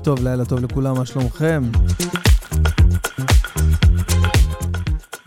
ערב 0.00 0.16
טוב, 0.16 0.28
לילה 0.28 0.44
טוב 0.44 0.60
לכולם, 0.60 0.96
מה 0.96 1.06
שלומכם? 1.06 1.62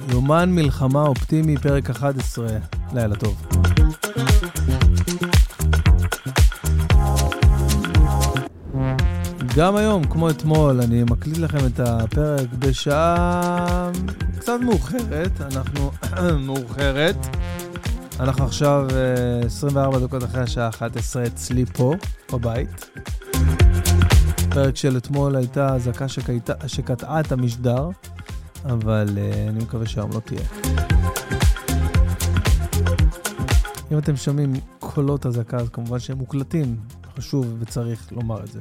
יומן 0.09 0.49
מלחמה 0.49 1.01
אופטימי, 1.01 1.57
פרק 1.57 1.89
11, 1.89 2.47
לילה 2.93 3.15
טוב. 3.15 3.47
גם 9.55 9.75
היום, 9.75 10.03
כמו 10.03 10.29
אתמול, 10.29 10.81
אני 10.81 11.03
מקליט 11.03 11.37
לכם 11.37 11.65
את 11.65 11.79
הפרק 11.79 12.47
בשעה 12.59 13.91
קצת 14.39 14.57
מאוחרת, 14.61 15.41
אנחנו 15.41 15.91
מאוחרת. 16.45 17.15
אנחנו 18.19 18.45
עכשיו 18.45 18.87
24 19.45 19.97
אה, 19.97 20.03
דקות 20.03 20.23
אחרי 20.23 20.41
השעה 20.41 20.69
11 20.69 21.23
אצלי 21.25 21.65
פה, 21.65 21.93
בבית. 22.33 22.89
פרק 24.53 24.75
של 24.75 24.97
אתמול 24.97 25.35
הייתה 25.35 25.75
אזעקה 25.75 26.05
שקטעה 26.67 27.19
את 27.19 27.31
המשדר, 27.31 27.89
אבל 28.65 29.07
uh, 29.07 29.49
אני 29.49 29.63
מקווה 29.63 29.85
שהיום 29.85 30.11
לא 30.13 30.19
תהיה. 30.19 30.41
אם 33.91 33.97
אתם 33.97 34.15
שומעים 34.15 34.53
קולות 34.79 35.25
אזעקה, 35.25 35.57
אז 35.57 35.69
כמובן 35.69 35.99
שהם 35.99 36.17
מוקלטים, 36.17 36.75
חשוב 37.17 37.55
וצריך 37.59 38.11
לומר 38.11 38.43
את 38.43 38.51
זה. 38.51 38.59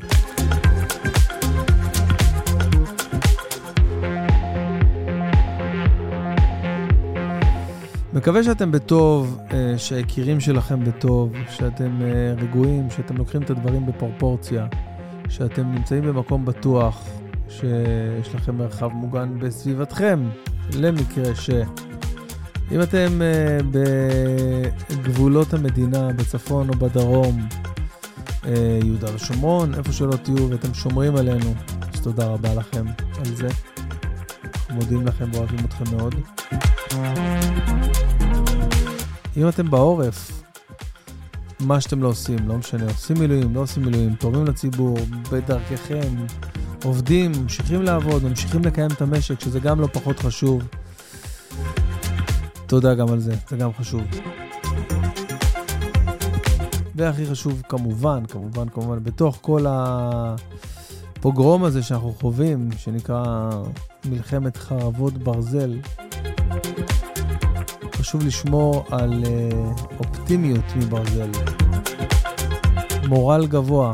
מקווה 8.13 8.43
שאתם 8.43 8.73
בטוב, 8.73 9.39
אה, 9.51 9.75
שהיקירים 9.79 10.41
שלכם 10.41 10.85
בטוב, 10.85 11.33
שאתם 11.51 12.01
רגועים, 12.37 12.91
שאתם 12.91 13.17
לוקחים 13.17 13.43
את 13.43 13.51
הדברים 13.51 13.87
בפרופורציה. 13.87 14.67
שאתם 15.33 15.73
נמצאים 15.73 16.03
במקום 16.03 16.45
בטוח, 16.45 17.05
שיש 17.49 18.35
לכם 18.35 18.59
מרחב 18.59 18.89
מוגן 18.93 19.39
בסביבתכם, 19.39 20.29
למקרה 20.75 21.35
ש... 21.35 21.51
אם 22.73 22.83
אתם 22.83 23.21
uh, 23.21 23.65
בגבולות 24.91 25.55
המדינה, 25.55 26.13
בצפון 26.13 26.69
או 26.69 26.75
בדרום, 26.75 27.47
uh, 28.43 28.47
יהודה 28.85 29.15
ושומרון, 29.15 29.75
איפה 29.75 29.93
שלא 29.93 30.17
תהיו 30.17 30.51
ואתם 30.51 30.75
שומרים 30.75 31.17
עלינו, 31.17 31.55
אז 31.81 32.01
תודה 32.01 32.27
רבה 32.27 32.55
לכם 32.55 32.87
על 33.19 33.35
זה. 33.35 33.49
מודים 34.71 35.07
לכם 35.07 35.25
ואוהבים 35.33 35.59
אתכם 35.65 35.85
מאוד. 35.97 36.15
אם 39.37 39.49
אתם 39.49 39.71
בעורף, 39.71 40.42
מה 41.67 41.81
שאתם 41.81 42.03
לא 42.03 42.09
עושים, 42.09 42.39
לא 42.49 42.59
משנה, 42.59 42.85
עושים 42.85 43.17
מילואים, 43.21 43.55
לא 43.55 43.61
עושים 43.61 43.83
מילואים, 43.83 44.15
תורמים 44.15 44.45
לציבור, 44.45 44.99
בדרככם, 45.33 46.15
עובדים, 46.85 47.33
ממשיכים 47.43 47.83
לעבוד, 47.83 48.25
ממשיכים 48.25 48.65
לקיים 48.65 48.91
את 48.91 49.03
המשק, 49.03 49.41
שזה 49.41 49.61
גם 49.61 49.81
לא 49.81 49.87
פחות 49.87 50.19
חשוב. 50.19 50.63
תודה 52.67 52.95
גם 52.95 53.09
על 53.09 53.21
זה, 53.21 53.35
זה 53.49 53.57
גם 53.57 53.71
חשוב. 53.79 54.03
והכי 56.95 57.27
חשוב, 57.27 57.63
כמובן, 57.69 58.27
כמובן, 58.27 58.69
כמובן, 58.69 59.05
בתוך 59.05 59.39
כל 59.41 59.67
הפוגרום 61.19 61.65
הזה 61.65 61.83
שאנחנו 61.83 62.15
חווים, 62.21 62.69
שנקרא 62.79 63.51
מלחמת 64.05 64.57
חרבות 64.57 65.19
ברזל, 65.19 65.79
חשוב 68.03 68.27
לשמור 68.27 68.85
על 68.91 69.23
uh, 69.23 69.99
אופטימיות 69.99 70.65
מברזל, 70.77 71.31
מורל 73.09 73.47
גבוה, 73.47 73.93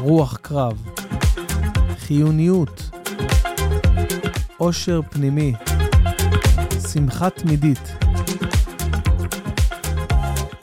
רוח 0.00 0.36
קרב, 0.42 0.82
חיוניות, 1.98 2.90
עושר 4.56 5.00
פנימי, 5.10 5.52
שמחה 6.92 7.30
תמידית, 7.30 7.96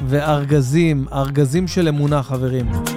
וארגזים, 0.07 1.05
ארגזים 1.13 1.67
של 1.67 1.87
אמונה, 1.87 2.23
חברים. 2.23 2.92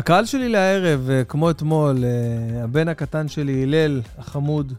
הקהל 0.00 0.24
שלי 0.24 0.48
לערב, 0.48 1.10
אה, 1.10 1.24
כמו 1.24 1.50
אתמול, 1.50 2.04
אה, 2.04 2.64
הבן 2.64 2.88
הקטן 2.88 3.28
שלי, 3.28 3.62
הלל, 3.62 4.00
החמוד, 4.18 4.72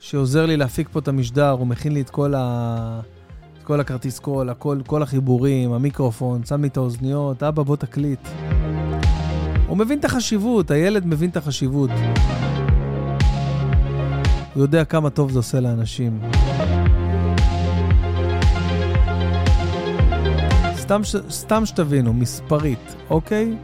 שעוזר 0.00 0.46
לי 0.46 0.56
להפיק 0.56 0.88
פה 0.92 0.98
את 0.98 1.08
המשדר, 1.08 1.50
הוא 1.50 1.66
מכין 1.66 1.92
לי 1.92 2.00
את 2.00 2.10
כל, 2.10 2.34
ה... 2.36 3.00
את 3.58 3.64
כל 3.64 3.80
הכרטיס 3.80 4.18
קול, 4.18 4.50
הכל, 4.50 4.78
כל 4.86 5.02
החיבורים, 5.02 5.72
המיקרופון, 5.72 6.44
שם 6.44 6.62
לי 6.62 6.68
את 6.68 6.76
האוזניות, 6.76 7.42
אבא 7.42 7.62
בוא 7.62 7.76
תקליט. 7.76 8.28
הוא 9.66 9.76
מבין 9.76 9.98
את 9.98 10.04
החשיבות, 10.04 10.70
הילד 10.70 11.06
מבין 11.06 11.30
את 11.30 11.36
החשיבות. 11.36 11.90
הוא 14.54 14.62
יודע 14.62 14.84
כמה 14.84 15.10
טוב 15.10 15.30
זה 15.30 15.38
עושה 15.38 15.60
לאנשים. 15.60 16.20
סתם, 20.76 21.00
סתם 21.30 21.66
שתבינו, 21.66 22.12
מספרית, 22.12 22.94
אוקיי? 23.10 23.56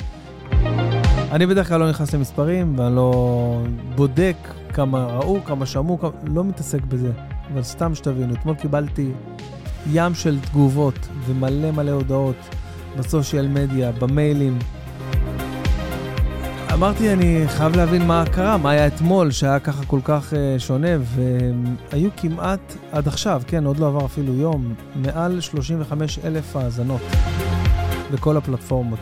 אני 1.31 1.47
בדרך 1.47 1.69
כלל 1.69 1.81
לא 1.81 1.91
נכנס 1.91 2.15
למספרים, 2.15 2.79
ואני 2.79 2.97
לא 2.97 3.63
בודק 3.95 4.37
כמה 4.73 5.07
ראו, 5.07 5.45
כמה 5.45 5.67
שמעו, 5.67 5.99
כמה... 5.99 6.11
לא 6.25 6.45
מתעסק 6.45 6.83
בזה. 6.83 7.11
אבל 7.53 7.63
סתם 7.63 7.95
שתבינו, 7.95 8.35
אתמול 8.35 8.55
קיבלתי 8.55 9.11
ים 9.93 10.15
של 10.15 10.41
תגובות 10.41 11.09
ומלא 11.27 11.71
מלא 11.71 11.91
הודעות 11.91 12.37
בסושיאל 12.99 13.49
מדיה, 13.49 13.93
במיילים. 13.93 14.59
אמרתי, 16.73 17.13
אני 17.13 17.45
חייב 17.49 17.77
להבין 17.77 18.07
מה 18.07 18.25
קרה, 18.33 18.57
מה 18.57 18.71
היה 18.71 18.87
אתמול, 18.87 19.31
שהיה 19.31 19.59
ככה 19.59 19.85
כל 19.87 20.01
כך 20.05 20.33
uh, 20.33 20.61
שונה, 20.61 20.89
והיו 21.01 22.11
כמעט, 22.17 22.75
עד 22.93 23.09
עכשיו, 23.09 23.43
כן, 23.47 23.67
עוד 23.67 23.79
לא 23.79 23.87
עבר 23.87 24.05
אפילו 24.05 24.35
יום, 24.35 24.75
מעל 24.97 25.41
35 25.41 26.19
אלף 26.19 26.57
האזנות 26.57 27.03
בכל 28.13 28.37
הפלטפורמות. 28.37 29.01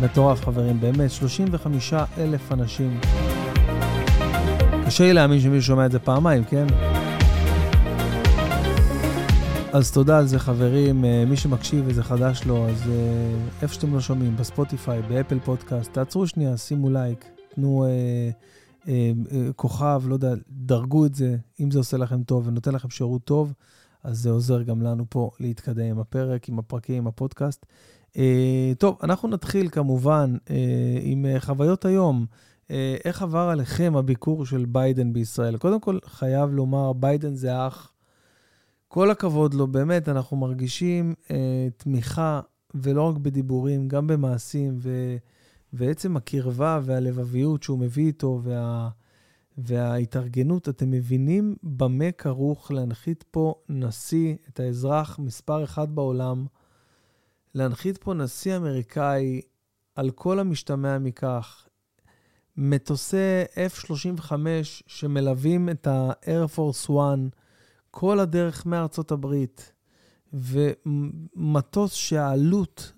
מטורף, 0.00 0.44
חברים, 0.44 0.80
באמת, 0.80 1.10
35 1.10 1.94
אלף 2.18 2.52
אנשים. 2.52 3.00
קשה 4.86 5.04
לי 5.04 5.12
להאמין 5.12 5.40
שמישהו 5.40 5.66
שומע 5.66 5.86
את 5.86 5.92
זה 5.92 5.98
פעמיים, 5.98 6.44
כן? 6.44 6.66
אז 9.72 9.92
תודה 9.92 10.18
על 10.18 10.26
זה, 10.26 10.38
חברים. 10.38 11.04
אה, 11.04 11.24
מי 11.26 11.36
שמקשיב 11.36 11.84
וזה 11.86 12.02
חדש 12.02 12.44
לו, 12.46 12.68
אז 12.68 12.90
אה, 12.90 12.94
איפה 13.62 13.74
שאתם 13.74 13.94
לא 13.94 14.00
שומעים, 14.00 14.36
בספוטיפיי, 14.36 15.02
באפל 15.02 15.38
פודקאסט, 15.44 15.92
תעצרו 15.92 16.26
שנייה, 16.26 16.56
שימו 16.56 16.90
לייק, 16.90 17.24
תנו 17.54 17.84
אה, 17.84 18.30
אה, 18.88 19.12
אה, 19.32 19.52
כוכב, 19.56 20.02
לא 20.06 20.14
יודע, 20.14 20.34
דרגו 20.50 21.06
את 21.06 21.14
זה. 21.14 21.36
אם 21.60 21.70
זה 21.70 21.78
עושה 21.78 21.96
לכם 21.96 22.22
טוב 22.22 22.46
ונותן 22.46 22.74
לכם 22.74 22.90
שירות 22.90 23.24
טוב, 23.24 23.52
אז 24.04 24.18
זה 24.18 24.30
עוזר 24.30 24.62
גם 24.62 24.82
לנו 24.82 25.04
פה 25.08 25.30
להתקדם 25.40 25.84
עם 25.84 25.98
הפרק, 25.98 26.48
עם 26.48 26.58
הפרקים, 26.58 26.96
עם 26.96 27.06
הפודקאסט. 27.06 27.66
Uh, 28.14 28.16
טוב, 28.78 28.98
אנחנו 29.02 29.28
נתחיל 29.28 29.68
כמובן 29.68 30.36
uh, 30.44 30.50
עם 31.00 31.26
uh, 31.36 31.40
חוויות 31.40 31.84
היום. 31.84 32.26
Uh, 32.62 32.70
איך 33.04 33.22
עבר 33.22 33.48
עליכם 33.48 33.96
הביקור 33.96 34.46
של 34.46 34.64
ביידן 34.68 35.12
בישראל? 35.12 35.56
קודם 35.56 35.80
כל, 35.80 35.98
חייב 36.04 36.50
לומר, 36.50 36.92
ביידן 36.92 37.34
זה 37.34 37.66
אח. 37.66 37.92
כל 38.88 39.10
הכבוד 39.10 39.54
לו, 39.54 39.66
באמת, 39.66 40.08
אנחנו 40.08 40.36
מרגישים 40.36 41.14
uh, 41.24 41.30
תמיכה, 41.76 42.40
ולא 42.74 43.02
רק 43.02 43.16
בדיבורים, 43.16 43.88
גם 43.88 44.06
במעשים, 44.06 44.78
ו, 44.78 45.16
ועצם 45.72 46.16
הקרבה 46.16 46.80
והלבביות 46.82 47.62
שהוא 47.62 47.78
מביא 47.78 48.06
איתו, 48.06 48.40
וה, 48.42 48.88
וההתארגנות, 49.58 50.68
אתם 50.68 50.90
מבינים 50.90 51.56
במה 51.62 52.12
כרוך 52.12 52.70
להנחית 52.70 53.24
פה 53.30 53.54
נשיא, 53.68 54.34
את 54.48 54.60
האזרח 54.60 55.18
מספר 55.18 55.64
אחד 55.64 55.94
בעולם, 55.94 56.46
להנחית 57.54 57.98
פה 57.98 58.14
נשיא 58.14 58.56
אמריקאי 58.56 59.40
על 59.94 60.10
כל 60.10 60.38
המשתמע 60.38 60.98
מכך, 60.98 61.66
מטוסי 62.56 63.42
F-35 63.54 64.32
שמלווים 64.86 65.68
את 65.68 65.86
ה-Air 65.86 66.56
Force 66.56 66.90
One 66.90 67.30
כל 67.90 68.20
הדרך 68.20 68.66
מארצות 68.66 69.10
הברית, 69.10 69.72
ומטוס 70.32 71.94
שהעלות 71.94 72.92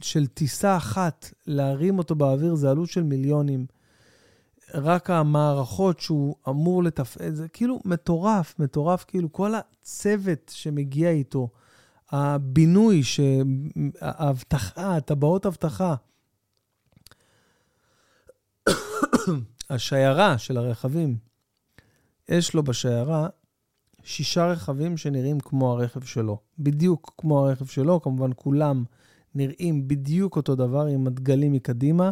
של 0.00 0.26
טיסה 0.26 0.76
אחת, 0.76 1.32
להרים 1.46 1.98
אותו 1.98 2.14
באוויר, 2.14 2.54
זה 2.54 2.70
עלות 2.70 2.88
של 2.90 3.02
מיליונים. 3.02 3.66
רק 4.74 5.10
המערכות 5.10 6.00
שהוא 6.00 6.36
אמור 6.48 6.84
לתפעל, 6.84 7.34
זה 7.34 7.48
כאילו 7.48 7.80
מטורף, 7.84 8.58
מטורף, 8.58 9.04
כאילו 9.04 9.32
כל 9.32 9.52
הצוות 9.54 10.52
שמגיע 10.54 11.10
איתו. 11.10 11.48
הבינוי, 12.10 13.02
האבטחה, 14.00 15.00
טבעות 15.00 15.46
אבטחה. 15.46 15.94
השיירה 19.70 20.38
של 20.38 20.56
הרכבים, 20.56 21.16
יש 22.28 22.54
לו 22.54 22.62
בשיירה 22.62 23.28
שישה 24.04 24.46
רכבים 24.46 24.96
שנראים 24.96 25.40
כמו 25.40 25.72
הרכב 25.72 26.02
שלו. 26.02 26.38
בדיוק 26.58 27.14
כמו 27.18 27.46
הרכב 27.46 27.66
שלו, 27.66 28.02
כמובן 28.02 28.30
כולם 28.36 28.84
נראים 29.34 29.88
בדיוק 29.88 30.36
אותו 30.36 30.54
דבר 30.54 30.86
עם 30.86 31.06
הדגלים 31.06 31.52
מקדימה. 31.52 32.10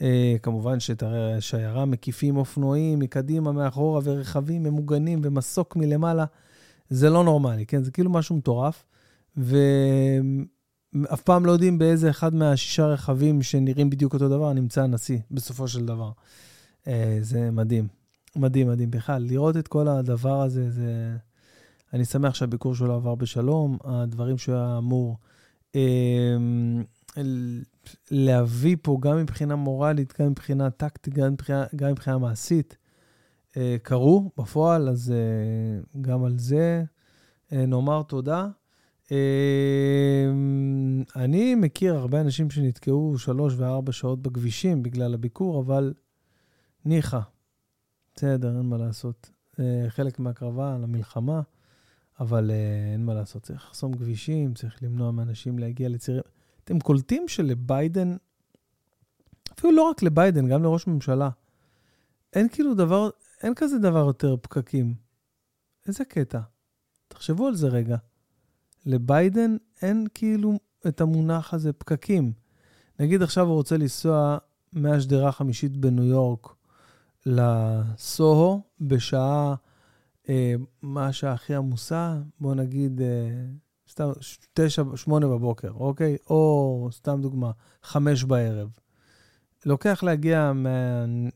אה, 0.00 0.36
כמובן 0.42 0.80
שאת 0.80 1.02
השיירה 1.02 1.84
מקיפים 1.84 2.36
אופנועים 2.36 2.98
מקדימה, 2.98 3.52
מאחורה, 3.52 4.00
ורכבים 4.04 4.62
ממוגנים 4.62 5.20
ומסוק 5.22 5.76
מלמעלה. 5.76 6.24
זה 6.90 7.10
לא 7.10 7.24
נורמלי, 7.24 7.66
כן? 7.66 7.82
זה 7.82 7.90
כאילו 7.90 8.10
משהו 8.10 8.36
מטורף. 8.36 8.84
ואף 9.36 11.22
פעם 11.24 11.46
לא 11.46 11.52
יודעים 11.52 11.78
באיזה 11.78 12.10
אחד 12.10 12.34
מהשישה 12.34 12.86
רכבים 12.86 13.42
שנראים 13.42 13.90
בדיוק 13.90 14.14
אותו 14.14 14.28
דבר 14.28 14.52
נמצא 14.52 14.82
הנשיא, 14.82 15.18
בסופו 15.30 15.68
של 15.68 15.86
דבר. 15.86 16.10
אה, 16.88 17.18
זה 17.20 17.50
מדהים. 17.50 17.88
מדהים, 18.36 18.68
מדהים. 18.68 18.90
בכלל, 18.90 19.22
לראות 19.22 19.56
את 19.56 19.68
כל 19.68 19.88
הדבר 19.88 20.42
הזה, 20.42 20.70
זה... 20.70 21.16
אני 21.92 22.04
שמח 22.04 22.34
שהביקור 22.34 22.74
שלו 22.74 22.94
עבר 22.94 23.14
בשלום. 23.14 23.78
הדברים 23.84 24.38
שהוא 24.38 24.54
היה 24.54 24.78
אמור 24.78 25.18
אה, 25.76 26.36
להביא 28.10 28.76
פה, 28.82 28.98
גם 29.00 29.16
מבחינה 29.16 29.56
מורלית, 29.56 30.20
גם 30.20 30.30
מבחינה 30.30 30.70
טקטית, 30.70 31.14
גם 31.14 31.32
מבחינה, 31.32 31.64
גם 31.76 31.90
מבחינה 31.90 32.18
מעשית, 32.18 32.76
אה, 33.56 33.76
קרו 33.82 34.30
בפועל, 34.38 34.88
אז 34.88 35.12
אה, 35.12 36.00
גם 36.00 36.24
על 36.24 36.38
זה 36.38 36.84
נאמר 37.52 38.02
תודה. 38.02 38.48
אה, 39.12 40.30
אני 41.16 41.54
מכיר 41.54 41.94
הרבה 41.94 42.20
אנשים 42.20 42.50
שנתקעו 42.50 43.18
שלוש 43.18 43.54
וארבע 43.56 43.92
שעות 43.92 44.22
בכבישים 44.22 44.82
בגלל 44.82 45.14
הביקור, 45.14 45.60
אבל 45.62 45.94
ניחא, 46.84 47.20
בסדר, 48.14 48.56
אין 48.58 48.66
מה 48.66 48.76
לעשות. 48.76 49.30
אה, 49.60 49.84
חלק 49.88 50.18
מהקרבה 50.18 50.78
למלחמה, 50.78 51.40
אבל 52.20 52.50
אה, 52.50 52.92
אין 52.92 53.04
מה 53.04 53.14
לעשות. 53.14 53.42
צריך 53.42 53.64
לחסום 53.64 53.96
כבישים, 53.96 54.54
צריך 54.54 54.82
למנוע 54.82 55.10
מאנשים 55.10 55.58
להגיע 55.58 55.88
לצירים. 55.88 56.22
אתם 56.64 56.80
קולטים 56.80 57.28
שלביידן, 57.28 58.16
אפילו 59.52 59.72
לא 59.72 59.82
רק 59.82 60.02
לביידן, 60.02 60.48
גם 60.48 60.62
לראש 60.62 60.86
ממשלה, 60.86 61.30
אין 62.32 62.48
כאילו 62.48 62.74
דבר, 62.74 63.10
אין 63.42 63.54
כזה 63.56 63.78
דבר 63.78 64.06
יותר 64.06 64.36
פקקים. 64.42 64.94
איזה 65.86 66.04
קטע. 66.04 66.40
תחשבו 67.08 67.46
על 67.46 67.54
זה 67.54 67.68
רגע. 67.68 67.96
לביידן 68.86 69.56
אין 69.82 70.06
כאילו 70.14 70.58
את 70.88 71.00
המונח 71.00 71.54
הזה 71.54 71.72
פקקים. 71.72 72.32
נגיד 73.00 73.22
עכשיו 73.22 73.46
הוא 73.46 73.54
רוצה 73.54 73.76
לנסוע 73.76 74.38
מהשדרה 74.72 75.28
החמישית 75.28 75.76
בניו 75.76 76.04
יורק 76.04 76.54
לסוהו 77.26 78.62
בשעה, 78.80 79.54
אה, 80.28 80.54
מה 80.82 81.06
השעה 81.06 81.32
הכי 81.32 81.54
עמוסה? 81.54 82.16
בוא 82.40 82.54
נגיד, 82.54 83.00
אה, 83.00 83.06
סתם, 83.90 84.10
תשע, 84.54 84.82
שמונה 84.96 85.28
בבוקר, 85.28 85.70
אוקיי? 85.70 86.16
או, 86.30 86.88
סתם 86.92 87.20
דוגמה, 87.22 87.50
חמש 87.82 88.24
בערב. 88.24 88.68
לוקח 89.66 90.02
להגיע 90.02 90.52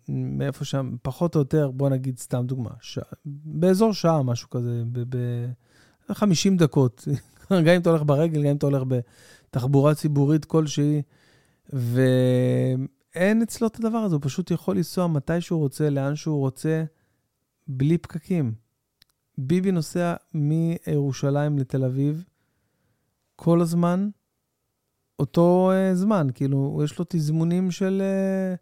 מאיפה 0.08 0.64
שם, 0.64 0.97
פחות 1.02 1.35
או 1.35 1.40
יותר, 1.40 1.70
בוא 1.70 1.88
נגיד 1.88 2.19
סתם 2.19 2.47
דוגמה, 2.47 2.70
ש... 2.81 2.99
באזור 3.44 3.93
שעה, 3.93 4.23
משהו 4.23 4.50
כזה, 4.50 4.82
ב-50 5.08 6.50
ב- 6.52 6.56
דקות. 6.56 7.08
גם 7.64 7.69
אם 7.69 7.81
אתה 7.81 7.91
הולך 7.91 8.02
ברגל, 8.06 8.41
גם 8.43 8.46
אם 8.46 8.56
אתה 8.56 8.67
הולך 8.67 8.82
בתחבורה 9.50 9.94
ציבורית 9.94 10.44
כלשהי, 10.44 11.02
ואין 11.73 13.43
אצלו 13.43 13.67
את 13.67 13.76
הדבר 13.76 13.99
הזה, 13.99 14.14
הוא 14.14 14.23
פשוט 14.25 14.50
יכול 14.50 14.76
לנסוע 14.76 15.06
מתי 15.06 15.41
שהוא 15.41 15.61
רוצה, 15.61 15.91
לאן 15.91 16.17
שהוא 16.17 16.38
רוצה, 16.41 16.85
בלי 17.67 17.99
פקקים. 17.99 18.55
ביבי 19.38 19.73
נוסע 19.73 20.14
מירושלים 20.35 21.58
לתל 21.58 21.85
אביב 21.85 22.25
כל 23.37 23.61
הזמן, 23.61 24.08
אותו 25.19 25.73
uh, 25.73 25.94
זמן, 25.94 26.26
כאילו, 26.35 26.81
יש 26.85 26.99
לו 26.99 27.05
תזמונים 27.08 27.70
של, 27.70 28.02
uh, 28.56 28.58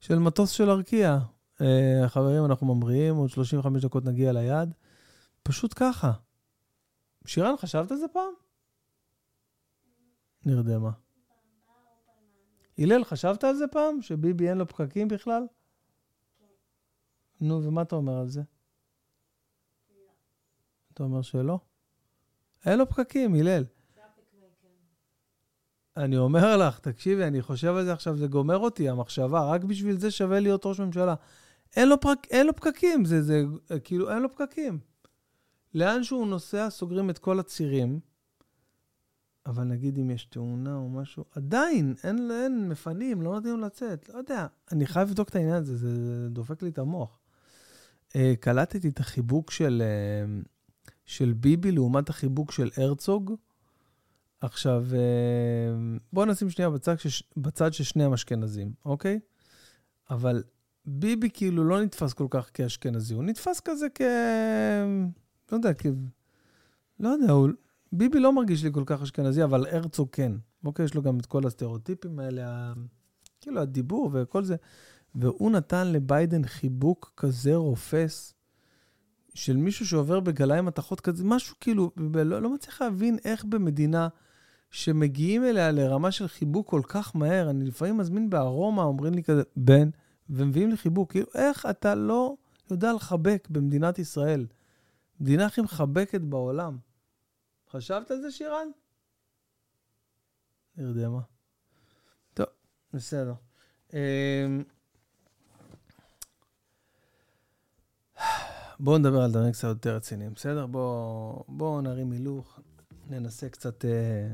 של 0.00 0.18
מטוס 0.18 0.50
של 0.50 0.70
ארקיע. 0.70 1.18
Uh, 1.58 1.64
חברים, 2.08 2.44
אנחנו 2.44 2.74
ממריאים, 2.74 3.16
עוד 3.16 3.30
35 3.30 3.84
דקות 3.84 4.04
נגיע 4.04 4.32
ליעד. 4.32 4.74
פשוט 5.42 5.74
ככה. 5.76 6.12
שירן, 7.26 7.56
חשבת 7.56 7.90
על 7.90 7.96
זה 7.96 8.08
פעם? 8.08 8.32
נרדמה. 10.46 10.90
הלל, 12.78 13.04
חשבת 13.04 13.44
על 13.44 13.56
זה 13.56 13.66
פעם? 13.66 14.02
שביבי 14.02 14.48
אין 14.48 14.58
לו 14.58 14.68
פקקים 14.68 15.08
בכלל? 15.08 15.46
נו, 17.40 17.64
ומה 17.64 17.82
אתה 17.82 17.96
אומר 17.96 18.18
על 18.18 18.28
זה? 18.28 18.42
אתה 20.92 21.02
אומר 21.02 21.22
שלא? 21.22 21.58
אין 22.66 22.78
לו 22.78 22.88
פקקים, 22.88 23.34
הלל. 23.34 23.64
אני 25.96 26.16
אומר 26.16 26.56
לך, 26.56 26.78
תקשיבי, 26.78 27.24
אני 27.24 27.42
חושב 27.42 27.74
על 27.74 27.84
זה 27.84 27.92
עכשיו, 27.92 28.16
זה 28.16 28.26
גומר 28.26 28.58
אותי, 28.58 28.88
המחשבה, 28.88 29.50
רק 29.50 29.64
בשביל 29.64 29.98
זה 29.98 30.10
שווה 30.10 30.40
להיות 30.40 30.66
ראש 30.66 30.80
ממשלה. 30.80 31.14
אין 31.76 31.88
לו, 31.88 32.00
פרק, 32.00 32.26
אין 32.30 32.46
לו 32.46 32.56
פקקים, 32.56 33.04
זה, 33.04 33.22
זה 33.22 33.44
כאילו, 33.84 34.10
אין 34.10 34.22
לו 34.22 34.30
פקקים. 34.30 34.78
לאן 35.74 36.04
שהוא 36.04 36.26
נוסע, 36.26 36.70
סוגרים 36.70 37.10
את 37.10 37.18
כל 37.18 37.40
הצירים, 37.40 38.00
אבל 39.46 39.64
נגיד 39.64 39.98
אם 39.98 40.10
יש 40.10 40.24
תאונה 40.24 40.74
או 40.74 40.88
משהו, 40.88 41.24
עדיין, 41.30 41.94
אין, 42.04 42.30
אין 42.30 42.68
מפנים, 42.68 43.22
לא 43.22 43.34
נותנים 43.34 43.60
לצאת, 43.60 44.08
לא 44.08 44.18
יודע. 44.18 44.46
אני 44.72 44.86
חייב 44.86 45.08
לבדוק 45.08 45.28
את 45.28 45.36
העניין 45.36 45.54
הזה, 45.54 45.76
זה, 45.76 46.28
דופק 46.30 46.62
לי 46.62 46.68
את 46.68 46.78
המוח. 46.78 47.20
Uh, 48.08 48.16
קלטתי 48.40 48.88
את 48.88 49.00
החיבוק 49.00 49.50
של, 49.50 49.82
uh, 49.82 50.48
של 51.04 51.32
ביבי 51.32 51.72
לעומת 51.72 52.08
החיבוק 52.08 52.52
של 52.52 52.70
הרצוג. 52.76 53.34
עכשיו, 54.40 54.84
uh, 54.90 54.94
בואו 56.12 56.26
נשים 56.26 56.50
שנייה 56.50 56.70
בצד, 56.70 56.98
שש, 56.98 57.22
בצד 57.36 57.72
ששניהם 57.72 58.12
אשכנזים, 58.12 58.72
אוקיי? 58.84 59.20
אבל 60.10 60.42
ביבי 60.86 61.30
כאילו 61.30 61.64
לא 61.64 61.82
נתפס 61.82 62.12
כל 62.12 62.26
כך 62.30 62.50
כאשכנזי, 62.54 63.14
הוא 63.14 63.24
נתפס 63.24 63.60
כזה 63.60 63.86
כ... 63.94 64.00
לא 65.52 65.56
יודע, 65.56 65.74
כי... 65.74 65.88
לא 67.00 67.08
יודע, 67.08 67.32
הוא... 67.32 67.48
ביבי 67.92 68.20
לא 68.20 68.32
מרגיש 68.32 68.64
לי 68.64 68.72
כל 68.72 68.82
כך 68.86 69.02
אשכנזי, 69.02 69.44
אבל 69.44 69.66
הרצוג 69.66 70.08
כן. 70.12 70.32
אוקיי, 70.64 70.84
יש 70.84 70.94
לו 70.94 71.02
גם 71.02 71.18
את 71.18 71.26
כל 71.26 71.46
הסטריאוטיפים 71.46 72.18
האלה, 72.18 72.48
ה... 72.48 72.72
כאילו 73.40 73.60
הדיבור 73.60 74.10
וכל 74.12 74.44
זה. 74.44 74.56
והוא 75.14 75.50
נתן 75.50 75.92
לביידן 75.92 76.46
חיבוק 76.46 77.12
כזה 77.16 77.54
רופס, 77.54 78.34
של 79.34 79.56
מישהו 79.56 79.86
שעובר 79.86 80.20
בגלאי 80.20 80.60
מתכות 80.60 81.00
כזה, 81.00 81.24
משהו 81.24 81.56
כאילו, 81.60 81.90
לא, 82.14 82.42
לא 82.42 82.54
מצליח 82.54 82.82
להבין 82.82 83.18
איך 83.24 83.44
במדינה 83.44 84.08
שמגיעים 84.70 85.44
אליה 85.44 85.70
לרמה 85.70 86.10
של 86.10 86.28
חיבוק 86.28 86.68
כל 86.70 86.80
כך 86.88 87.16
מהר, 87.16 87.50
אני 87.50 87.64
לפעמים 87.64 87.96
מזמין 87.96 88.30
בארומה, 88.30 88.82
אומרים 88.82 89.14
לי 89.14 89.22
כזה, 89.22 89.42
בן, 89.56 89.90
ומביאים 90.30 90.70
לי 90.70 90.76
חיבוק. 90.76 91.10
כאילו, 91.10 91.26
איך 91.34 91.66
אתה 91.70 91.94
לא 91.94 92.34
יודע 92.70 92.92
לחבק 92.92 93.48
במדינת 93.50 93.98
ישראל? 93.98 94.46
מדינה 95.24 95.46
הכי 95.46 95.60
מחבקת 95.60 96.20
בעולם. 96.20 96.78
חשבת 97.70 98.10
על 98.10 98.20
זה, 98.20 98.30
שירן? 98.30 98.68
נרדמה. 100.76 101.20
טוב, 102.34 102.46
בסדר. 102.92 103.34
אמ, 103.92 103.98
בואו 108.80 108.98
נדבר 108.98 109.20
על 109.20 109.30
דברים 109.30 109.52
קצת 109.52 109.68
יותר 109.68 109.96
רציניים, 109.96 110.34
בסדר? 110.34 110.66
בואו 110.66 111.44
בוא 111.48 111.82
נרים 111.82 112.12
הילוך, 112.12 112.60
ננסה 113.10 113.48
קצת, 113.48 113.84
אה, 113.84 114.28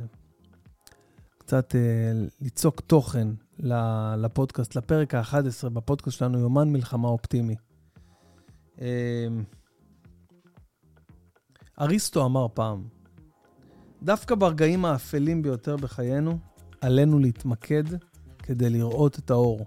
קצת 1.38 1.74
אה, 1.74 2.12
ליצוק 2.40 2.80
תוכן 2.80 3.28
לפודקאסט, 4.18 4.76
לפרק 4.76 5.14
ה-11 5.14 5.68
בפודקאסט 5.68 6.18
שלנו, 6.18 6.38
יומן 6.38 6.72
מלחמה 6.72 7.08
אופטימי. 7.08 7.56
אריסטו 11.80 12.26
אמר 12.26 12.46
פעם, 12.54 12.84
דווקא 14.02 14.34
ברגעים 14.34 14.84
האפלים 14.84 15.42
ביותר 15.42 15.76
בחיינו, 15.76 16.38
עלינו 16.80 17.18
להתמקד 17.18 17.84
כדי 18.38 18.70
לראות 18.70 19.18
את 19.18 19.30
האור. 19.30 19.66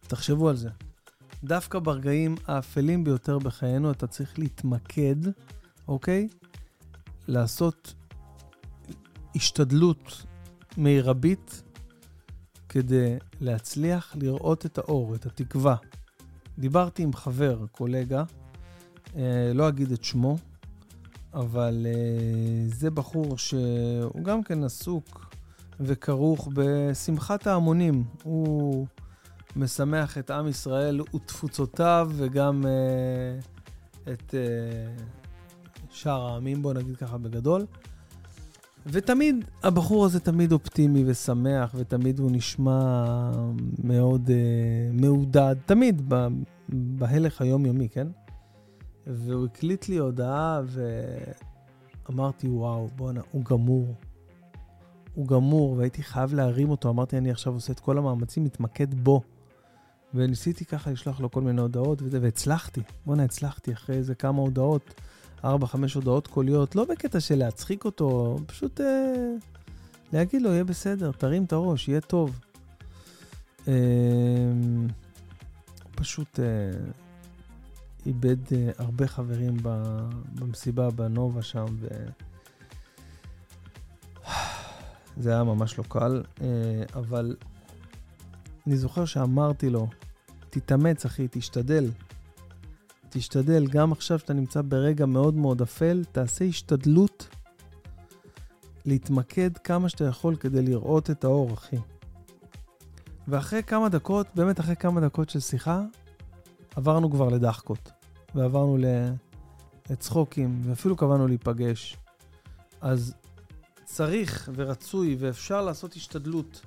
תחשבו 0.00 0.48
על 0.48 0.56
זה. 0.56 0.68
דווקא 1.44 1.78
ברגעים 1.78 2.34
האפלים 2.46 3.04
ביותר 3.04 3.38
בחיינו 3.38 3.90
אתה 3.90 4.06
צריך 4.06 4.38
להתמקד, 4.38 5.16
אוקיי? 5.88 6.28
לעשות 7.28 7.94
השתדלות 9.34 10.24
מרבית 10.78 11.62
כדי 12.68 13.16
להצליח 13.40 14.16
לראות 14.20 14.66
את 14.66 14.78
האור, 14.78 15.14
את 15.14 15.26
התקווה. 15.26 15.76
דיברתי 16.58 17.02
עם 17.02 17.12
חבר, 17.12 17.66
קולגה, 17.72 18.24
אה, 19.16 19.52
לא 19.54 19.68
אגיד 19.68 19.92
את 19.92 20.04
שמו, 20.04 20.36
אבל 21.34 21.86
uh, 21.86 22.74
זה 22.74 22.90
בחור 22.90 23.38
שהוא 23.38 24.22
גם 24.22 24.42
כן 24.42 24.64
עסוק 24.64 25.34
וכרוך 25.80 26.48
בשמחת 26.54 27.46
ההמונים. 27.46 28.04
הוא 28.22 28.86
משמח 29.56 30.18
את 30.18 30.30
עם 30.30 30.48
ישראל 30.48 31.00
ותפוצותיו, 31.00 32.10
וגם 32.16 32.64
uh, 32.64 34.10
את, 34.12 34.34
uh, 34.34 35.02
שאר 35.90 36.26
העמים, 36.26 36.62
בוא 36.62 36.74
נגיד 36.74 36.96
ככה 36.96 37.18
בגדול. 37.18 37.66
ותמיד, 38.86 39.44
הבחור 39.62 40.04
הזה 40.04 40.20
תמיד 40.20 40.52
אופטימי 40.52 41.04
ושמח, 41.06 41.74
ותמיד 41.74 42.18
הוא 42.18 42.30
נשמע 42.32 43.30
מאוד 43.84 44.26
uh, 44.26 44.30
מעודד, 45.00 45.56
תמיד 45.66 46.12
בהלך 46.68 47.40
היומיומי, 47.40 47.88
כן? 47.88 48.06
והוא 49.08 49.46
הקליט 49.46 49.88
לי 49.88 49.96
הודעה, 49.96 50.60
ואמרתי, 52.08 52.48
וואו, 52.48 52.88
בואנה, 52.96 53.20
הוא 53.30 53.44
גמור. 53.44 53.94
הוא 55.14 55.26
גמור, 55.26 55.72
והייתי 55.72 56.02
חייב 56.02 56.34
להרים 56.34 56.70
אותו. 56.70 56.90
אמרתי, 56.90 57.18
אני 57.18 57.30
עכשיו 57.30 57.52
עושה 57.52 57.72
את 57.72 57.80
כל 57.80 57.98
המאמצים, 57.98 58.44
מתמקד 58.44 58.94
בו. 58.94 59.22
וניסיתי 60.14 60.64
ככה 60.64 60.90
לשלוח 60.90 61.20
לו 61.20 61.30
כל 61.30 61.40
מיני 61.42 61.60
הודעות 61.60 62.02
וזה, 62.02 62.18
והצלחתי. 62.22 62.80
בואנה, 63.06 63.24
הצלחתי 63.24 63.72
אחרי 63.72 63.96
איזה 63.96 64.14
כמה 64.14 64.42
הודעות, 64.42 64.94
ארבע, 65.44 65.66
חמש 65.66 65.94
הודעות 65.94 66.26
קוליות, 66.26 66.76
לא 66.76 66.84
בקטע 66.84 67.20
של 67.20 67.38
להצחיק 67.38 67.84
אותו, 67.84 68.36
פשוט 68.46 68.80
אה, 68.80 68.86
להגיד 70.12 70.42
לו, 70.42 70.50
יהיה 70.50 70.64
בסדר, 70.64 71.12
תרים 71.12 71.44
את 71.44 71.52
הראש, 71.52 71.88
יהיה 71.88 72.00
טוב. 72.00 72.40
אה, 73.68 73.74
פשוט 75.94 76.40
אה, 76.40 76.44
איבד 78.06 78.52
אה, 78.52 78.70
הרבה 78.78 79.06
חברים 79.06 79.56
במסיבה 80.34 80.90
בנובה 80.90 81.42
שם, 81.42 81.66
ו... 81.80 81.88
זה 85.22 85.30
היה 85.30 85.44
ממש 85.44 85.78
לא 85.78 85.84
קל, 85.88 86.22
אה, 86.40 86.46
אבל 86.94 87.36
אני 88.66 88.76
זוכר 88.76 89.04
שאמרתי 89.04 89.70
לו, 89.70 89.88
תתאמץ 90.50 91.04
אחי, 91.04 91.26
תשתדל. 91.30 91.90
תשתדל, 93.08 93.66
גם 93.66 93.92
עכשיו 93.92 94.18
שאתה 94.18 94.32
נמצא 94.32 94.62
ברגע 94.62 95.06
מאוד 95.06 95.34
מאוד 95.34 95.62
אפל, 95.62 96.04
תעשה 96.12 96.44
השתדלות 96.44 97.28
להתמקד 98.84 99.58
כמה 99.58 99.88
שאתה 99.88 100.04
יכול 100.04 100.36
כדי 100.36 100.62
לראות 100.62 101.10
את 101.10 101.24
האור, 101.24 101.54
אחי. 101.54 101.76
ואחרי 103.28 103.62
כמה 103.62 103.88
דקות, 103.88 104.26
באמת 104.34 104.60
אחרי 104.60 104.76
כמה 104.76 105.00
דקות 105.00 105.30
של 105.30 105.40
שיחה, 105.40 105.82
עברנו 106.76 107.10
כבר 107.10 107.28
לדחקות, 107.28 107.90
ועברנו 108.34 108.78
לצחוקים, 109.90 110.60
ואפילו 110.64 110.96
קבענו 110.96 111.26
להיפגש. 111.26 111.96
אז 112.80 113.14
צריך 113.84 114.50
ורצוי 114.54 115.16
ואפשר 115.18 115.62
לעשות 115.62 115.92
השתדלות. 115.94 116.62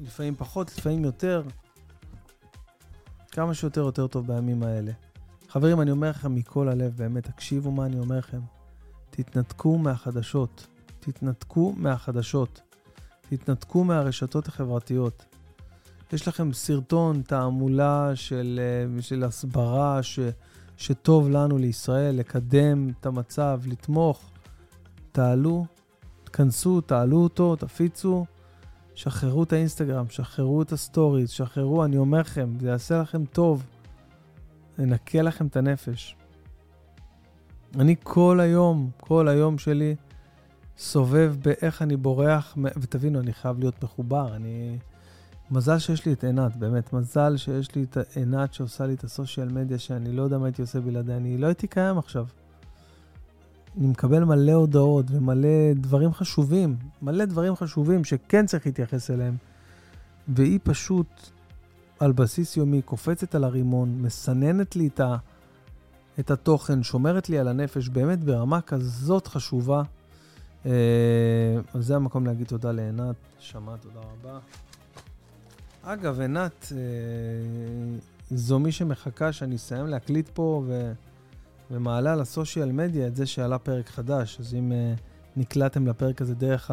לפעמים 0.00 0.34
פחות, 0.34 0.78
לפעמים 0.78 1.04
יותר. 1.04 1.42
כמה 3.30 3.54
שיותר 3.54 3.80
יותר 3.80 4.06
טוב 4.06 4.26
בימים 4.26 4.62
האלה. 4.62 4.92
חברים, 5.48 5.80
אני 5.80 5.90
אומר 5.90 6.10
לכם 6.10 6.34
מכל 6.34 6.68
הלב, 6.68 6.96
באמת, 6.96 7.26
תקשיבו 7.26 7.70
מה 7.70 7.86
אני 7.86 7.98
אומר 7.98 8.18
לכם. 8.18 8.40
תתנתקו 9.10 9.78
מהחדשות. 9.78 10.66
תתנתקו 11.00 11.74
מהחדשות. 11.76 12.60
תתנתקו 13.28 13.84
מהרשתות 13.84 14.48
החברתיות. 14.48 15.24
יש 16.12 16.28
לכם 16.28 16.52
סרטון, 16.52 17.22
תעמולה 17.22 18.10
של, 18.14 18.60
אה, 18.62 19.02
של 19.02 19.24
הסברה 19.24 20.02
ש, 20.02 20.18
שטוב 20.76 21.28
לנו 21.28 21.58
לישראל, 21.58 22.16
לקדם 22.16 22.88
את 23.00 23.06
המצב, 23.06 23.60
לתמוך. 23.66 24.30
תעלו, 25.12 25.66
תכנסו, 26.24 26.80
תעלו 26.80 27.16
אותו, 27.16 27.56
תפיצו, 27.56 28.24
שחררו 28.94 29.42
את 29.42 29.52
האינסטגרם, 29.52 30.04
שחררו 30.08 30.62
את 30.62 30.72
הסטוריז, 30.72 31.30
שחררו, 31.30 31.84
אני 31.84 31.96
אומר 31.96 32.20
לכם, 32.20 32.52
זה 32.60 32.68
יעשה 32.68 33.00
לכם 33.00 33.24
טוב. 33.24 33.64
ינקה 34.78 35.22
לכם 35.22 35.46
את 35.46 35.56
הנפש. 35.56 36.16
אני 37.78 37.96
כל 38.02 38.40
היום, 38.40 38.90
כל 39.00 39.28
היום 39.28 39.58
שלי, 39.58 39.96
סובב 40.78 41.34
באיך 41.42 41.82
אני 41.82 41.96
בורח, 41.96 42.56
ותבינו, 42.76 43.20
אני 43.20 43.32
חייב 43.32 43.58
להיות 43.58 43.84
מחובר. 43.84 44.36
אני... 44.36 44.78
מזל 45.50 45.78
שיש 45.78 46.06
לי 46.06 46.12
את 46.12 46.24
עינת, 46.24 46.56
באמת, 46.56 46.92
מזל 46.92 47.36
שיש 47.36 47.74
לי 47.74 47.82
את 47.82 47.96
עינת 48.14 48.54
שעושה 48.54 48.86
לי 48.86 48.94
את 48.94 49.04
ה 49.04 49.10
social 49.10 49.48
media, 49.48 49.78
שאני 49.78 50.12
לא 50.12 50.22
יודע 50.22 50.38
מה 50.38 50.46
הייתי 50.46 50.62
עושה 50.62 50.80
בלעדיה, 50.80 51.12
אני 51.12 51.38
לא 51.38 51.46
הייתי 51.46 51.66
קיים 51.66 51.98
עכשיו. 51.98 52.26
אני 53.78 53.86
מקבל 53.86 54.24
מלא 54.24 54.52
הודעות 54.52 55.06
ומלא 55.10 55.72
דברים 55.74 56.12
חשובים, 56.12 56.76
מלא 57.02 57.24
דברים 57.24 57.56
חשובים 57.56 58.04
שכן 58.04 58.46
צריך 58.46 58.66
להתייחס 58.66 59.10
אליהם. 59.10 59.36
והיא 60.28 60.60
פשוט, 60.62 61.06
על 62.00 62.12
בסיס 62.12 62.56
יומי, 62.56 62.82
קופצת 62.82 63.34
על 63.34 63.44
הרימון, 63.44 64.02
מסננת 64.02 64.76
לי 64.76 64.86
את, 64.86 65.00
ה, 65.00 65.16
את 66.20 66.30
התוכן, 66.30 66.82
שומרת 66.82 67.28
לי 67.28 67.38
על 67.38 67.48
הנפש, 67.48 67.88
באמת 67.88 68.24
ברמה 68.24 68.60
כזאת 68.60 69.26
חשובה. 69.26 69.82
אה, 70.66 70.72
אז 71.74 71.86
זה 71.86 71.96
המקום 71.96 72.26
להגיד 72.26 72.46
תודה 72.46 72.72
לעינת. 72.72 73.16
שמע, 73.38 73.76
תודה 73.76 74.00
רבה. 74.00 74.38
אגב, 75.86 76.20
עינת, 76.20 76.72
אה, 76.72 76.78
זו 78.30 78.58
מי 78.58 78.72
שמחכה 78.72 79.32
שאני 79.32 79.56
אסיים 79.56 79.86
להקליט 79.86 80.28
פה 80.28 80.64
ו... 80.66 80.92
ומעלה 81.70 82.12
על 82.12 82.20
הסושיאל 82.20 82.72
מדיה 82.72 83.06
את 83.06 83.16
זה 83.16 83.26
שעלה 83.26 83.58
פרק 83.58 83.88
חדש. 83.88 84.40
אז 84.40 84.54
אם 84.54 84.72
uh, 84.72 85.00
נקלטתם 85.36 85.86
לפרק 85.86 86.22
הזה 86.22 86.34
דרך 86.34 86.70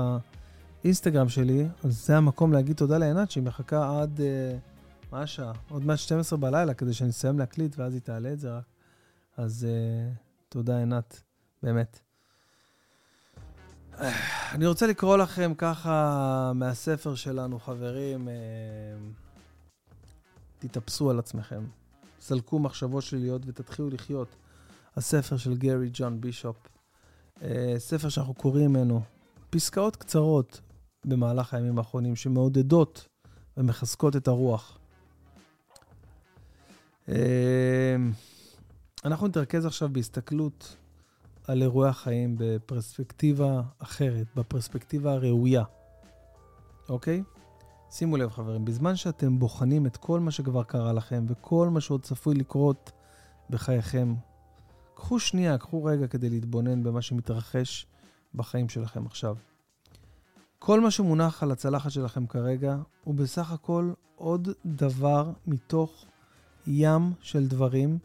האינסטגרם 0.83 1.29
שלי, 1.29 1.67
אז 1.83 2.05
זה 2.05 2.17
המקום 2.17 2.53
להגיד 2.53 2.75
תודה 2.75 2.97
לעינת 2.97 3.31
שהיא 3.31 3.43
מחכה 3.43 4.01
עד, 4.01 4.19
uh, 4.19 5.11
מה 5.11 5.21
השעה? 5.21 5.51
עוד 5.69 5.85
מעט 5.85 5.97
12 5.97 6.39
בלילה 6.39 6.73
כדי 6.73 6.93
שאני 6.93 7.09
אסיים 7.09 7.39
להקליט 7.39 7.79
ואז 7.79 7.93
היא 7.93 8.01
תעלה 8.01 8.33
את 8.33 8.39
זה 8.39 8.57
רק. 8.57 8.63
אז 9.37 9.67
תודה 10.49 10.77
עינת, 10.77 11.21
באמת. 11.63 11.99
אני 14.51 14.67
רוצה 14.67 14.87
לקרוא 14.87 15.17
לכם 15.17 15.53
ככה 15.57 16.51
מהספר 16.55 17.15
שלנו, 17.15 17.59
חברים, 17.59 18.27
תתאפסו 20.59 21.09
על 21.09 21.19
עצמכם. 21.19 21.63
סלקו 22.21 22.59
מחשבות 22.59 23.03
שליליות 23.03 23.41
ותתחילו 23.45 23.89
לחיות. 23.89 24.27
הספר 24.97 25.37
של 25.37 25.57
גרי 25.57 25.89
ג'ון 25.93 26.21
בישופ. 26.21 26.55
אה, 27.41 27.75
ספר 27.77 28.09
שאנחנו 28.09 28.33
קוראים 28.33 28.69
ממנו 28.69 29.01
פסקאות 29.49 29.95
קצרות 29.95 30.61
במהלך 31.05 31.53
הימים 31.53 31.77
האחרונים 31.77 32.15
שמעודדות 32.15 33.07
ומחזקות 33.57 34.15
את 34.15 34.27
הרוח. 34.27 34.77
אה, 37.09 37.95
אנחנו 39.05 39.27
נתרכז 39.27 39.65
עכשיו 39.65 39.89
בהסתכלות 39.89 40.75
על 41.47 41.61
אירועי 41.61 41.89
החיים 41.89 42.35
בפרספקטיבה 42.39 43.61
אחרת, 43.79 44.27
בפרספקטיבה 44.35 45.13
הראויה, 45.13 45.63
אוקיי? 46.89 47.23
שימו 47.91 48.17
לב 48.17 48.29
חברים, 48.31 48.65
בזמן 48.65 48.95
שאתם 48.95 49.39
בוחנים 49.39 49.85
את 49.85 49.97
כל 49.97 50.19
מה 50.19 50.31
שכבר 50.31 50.63
קרה 50.63 50.93
לכם 50.93 51.25
וכל 51.27 51.69
מה 51.69 51.81
שעוד 51.81 52.01
צפוי 52.01 52.35
לקרות 52.35 52.91
בחייכם, 53.49 54.13
קחו 54.95 55.19
שנייה, 55.19 55.57
קחו 55.57 55.83
רגע 55.83 56.07
כדי 56.07 56.29
להתבונן 56.29 56.83
במה 56.83 57.01
שמתרחש 57.01 57.85
בחיים 58.35 58.69
שלכם 58.69 59.05
עכשיו. 59.05 59.35
כל 60.59 60.79
מה 60.81 60.91
שמונח 60.91 61.43
על 61.43 61.51
הצלחת 61.51 61.91
שלכם 61.91 62.27
כרגע 62.27 62.77
הוא 63.03 63.15
בסך 63.15 63.51
הכל 63.51 63.91
עוד 64.15 64.49
דבר 64.65 65.31
מתוך 65.47 66.05
ים 66.67 67.13
של 67.21 67.47
דברים 67.47 67.97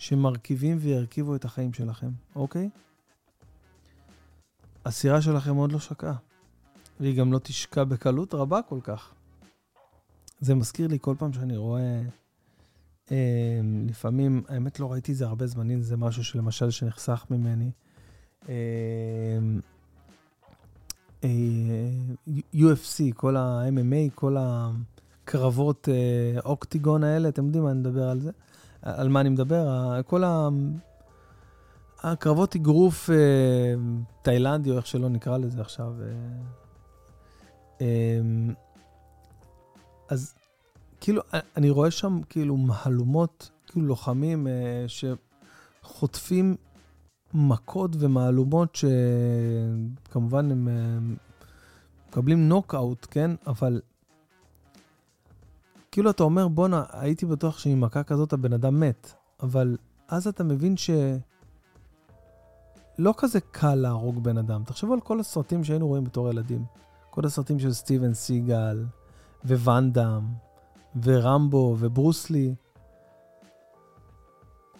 שמרכיבים 0.00 0.76
וירכיבו 0.80 1.36
את 1.36 1.44
החיים 1.44 1.72
שלכם, 1.72 2.10
אוקיי? 2.34 2.70
הסירה 4.84 5.22
שלכם 5.22 5.56
עוד 5.56 5.72
לא 5.72 5.78
שקעה, 5.78 6.16
והיא 7.00 7.18
גם 7.18 7.32
לא 7.32 7.38
תשקע 7.38 7.84
בקלות 7.84 8.34
רבה 8.34 8.60
כל 8.68 8.78
כך. 8.82 9.12
זה 10.40 10.54
מזכיר 10.54 10.88
לי 10.88 10.98
כל 11.00 11.14
פעם 11.18 11.32
שאני 11.32 11.56
רואה 11.56 12.02
אמ, 13.10 13.16
לפעמים, 13.88 14.42
האמת 14.48 14.80
לא 14.80 14.92
ראיתי 14.92 15.14
זה 15.14 15.26
הרבה 15.26 15.46
זמנים, 15.46 15.82
זה 15.82 15.96
משהו 15.96 16.24
שלמשל 16.24 16.70
שנחסך 16.70 17.26
ממני. 17.30 17.70
אמ, 18.48 18.52
אה, 21.24 21.90
UFC, 22.54 23.14
כל 23.14 23.36
ה-MMA, 23.36 24.10
כל 24.14 24.36
הקרבות 24.38 25.88
אה, 25.88 26.40
אוקטיגון 26.44 27.04
האלה, 27.04 27.28
אתם 27.28 27.46
יודעים 27.46 27.64
מה 27.64 27.70
אני 27.70 27.78
מדבר 27.78 28.08
על 28.08 28.20
זה? 28.20 28.30
על 28.82 29.08
מה 29.08 29.20
אני 29.20 29.28
מדבר? 29.28 30.00
כל 30.06 30.24
ה... 30.24 30.48
הקרבות 32.02 32.56
אגרוף 32.56 33.10
אה, 33.10 33.74
תאילנדי, 34.22 34.70
או 34.70 34.76
איך 34.76 34.86
שלא 34.86 35.08
נקרא 35.08 35.38
לזה 35.38 35.60
עכשיו. 35.60 35.94
אמ, 37.80 38.54
אז 40.08 40.34
כאילו, 41.00 41.22
אני 41.56 41.70
רואה 41.70 41.90
שם 41.90 42.20
כאילו 42.28 42.56
מהלומות, 42.56 43.50
כאילו 43.66 43.86
לוחמים 43.86 44.46
אה, 44.46 44.84
שחוטפים 45.82 46.56
מכות 47.34 47.90
ומהלומות 47.98 48.76
שכמובן 50.06 50.50
הם 50.50 50.68
אה, 50.68 51.14
מקבלים 52.08 52.48
נוקאוט, 52.48 53.06
כן? 53.10 53.30
אבל 53.46 53.80
כאילו 55.92 56.10
אתה 56.10 56.22
אומר, 56.22 56.48
בואנה, 56.48 56.84
הייתי 56.92 57.26
בטוח 57.26 57.58
שעם 57.58 57.80
מכה 57.80 58.02
כזאת 58.02 58.32
הבן 58.32 58.52
אדם 58.52 58.80
מת, 58.80 59.12
אבל 59.42 59.76
אז 60.08 60.26
אתה 60.26 60.44
מבין 60.44 60.76
ש... 60.76 60.90
לא 62.98 63.14
כזה 63.16 63.40
קל 63.40 63.74
להרוג 63.74 64.24
בן 64.24 64.38
אדם. 64.38 64.62
תחשבו 64.64 64.92
על 64.92 65.00
כל 65.00 65.20
הסרטים 65.20 65.64
שהיינו 65.64 65.86
רואים 65.86 66.04
בתור 66.04 66.30
ילדים. 66.30 66.64
כל 67.10 67.26
הסרטים 67.26 67.58
של 67.58 67.72
סטיבן 67.72 68.14
סיגל, 68.14 68.84
וואנדאם, 69.44 70.22
ורמבו, 71.02 71.76
וברוסלי. 71.78 72.54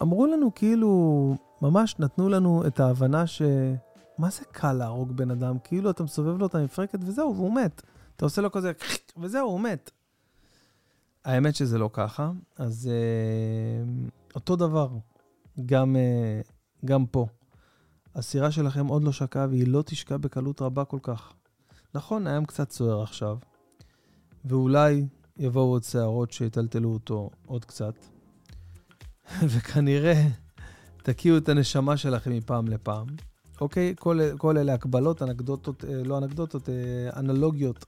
אמרו 0.02 0.26
לנו 0.26 0.54
כאילו, 0.54 1.34
ממש 1.62 1.96
נתנו 1.98 2.28
לנו 2.28 2.66
את 2.66 2.80
ההבנה 2.80 3.26
ש... 3.26 3.42
מה 4.18 4.30
זה 4.30 4.44
קל 4.52 4.72
להרוג 4.72 5.12
בן 5.12 5.30
אדם? 5.30 5.58
כאילו 5.64 5.90
אתה 5.90 6.02
מסובב 6.02 6.38
לו 6.38 6.46
את 6.46 6.54
המפרקת 6.54 6.98
וזהו, 7.02 7.36
והוא 7.36 7.54
מת. 7.54 7.82
אתה 8.16 8.24
עושה 8.24 8.42
לו 8.42 8.52
כזה, 8.52 8.72
וזהו, 9.20 9.48
הוא 9.48 9.60
מת. 9.60 9.90
האמת 11.24 11.56
שזה 11.56 11.78
לא 11.78 11.90
ככה, 11.92 12.30
אז 12.58 12.90
אה, 12.92 14.12
אותו 14.34 14.56
דבר, 14.56 14.88
גם, 15.66 15.96
אה, 15.96 16.40
גם 16.84 17.06
פה. 17.06 17.26
הסירה 18.14 18.50
שלכם 18.50 18.86
עוד 18.86 19.04
לא 19.04 19.12
שקעה 19.12 19.46
והיא 19.46 19.68
לא 19.68 19.82
תשקע 19.82 20.16
בקלות 20.16 20.62
רבה 20.62 20.84
כל 20.84 20.98
כך. 21.02 21.32
נכון, 21.94 22.26
הים 22.26 22.44
קצת 22.44 22.70
סוער 22.70 23.02
עכשיו, 23.02 23.38
ואולי 24.44 25.06
יבואו 25.36 25.70
עוד 25.70 25.82
שערות 25.82 26.32
שיטלטלו 26.32 26.92
אותו 26.92 27.30
עוד 27.46 27.64
קצת, 27.64 27.94
וכנראה 29.52 30.28
תקיעו 31.02 31.36
את 31.36 31.48
הנשמה 31.48 31.96
שלכם 31.96 32.32
מפעם 32.32 32.68
לפעם. 32.68 33.06
אוקיי? 33.60 33.94
כל, 33.98 34.20
כל 34.38 34.58
אלה 34.58 34.74
הקבלות, 34.74 35.22
אנקדוטות, 35.22 35.84
אה, 35.84 36.02
לא 36.04 36.18
אנקדוטות, 36.18 36.68
אה, 36.68 37.20
אנלוגיות 37.20 37.84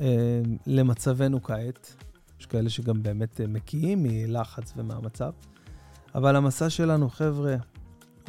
אה, 0.00 0.42
למצבנו 0.66 1.42
כעת. 1.42 1.96
יש 2.42 2.46
כאלה 2.46 2.70
שגם 2.70 3.02
באמת 3.02 3.40
מקיאים 3.48 4.02
מלחץ 4.02 4.72
ומהמצב. 4.76 5.32
אבל 6.14 6.36
המסע 6.36 6.70
שלנו, 6.70 7.10
חבר'ה, 7.10 7.56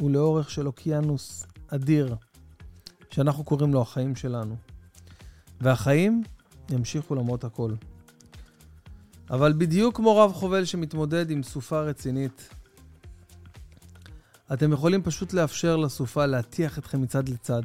הוא 0.00 0.10
לאורך 0.10 0.50
של 0.50 0.66
אוקיינוס 0.66 1.46
אדיר, 1.68 2.16
שאנחנו 3.10 3.44
קוראים 3.44 3.72
לו 3.72 3.82
החיים 3.82 4.16
שלנו. 4.16 4.56
והחיים 5.60 6.22
ימשיכו 6.70 7.14
למרות 7.14 7.44
הכל. 7.44 7.74
אבל 9.30 9.52
בדיוק 9.52 9.96
כמו 9.96 10.16
רב 10.16 10.32
חובל 10.32 10.64
שמתמודד 10.64 11.30
עם 11.30 11.42
סופה 11.42 11.80
רצינית, 11.80 12.48
אתם 14.52 14.72
יכולים 14.72 15.02
פשוט 15.02 15.32
לאפשר 15.32 15.76
לסופה 15.76 16.26
להטיח 16.26 16.78
אתכם 16.78 17.02
מצד 17.02 17.28
לצד. 17.28 17.62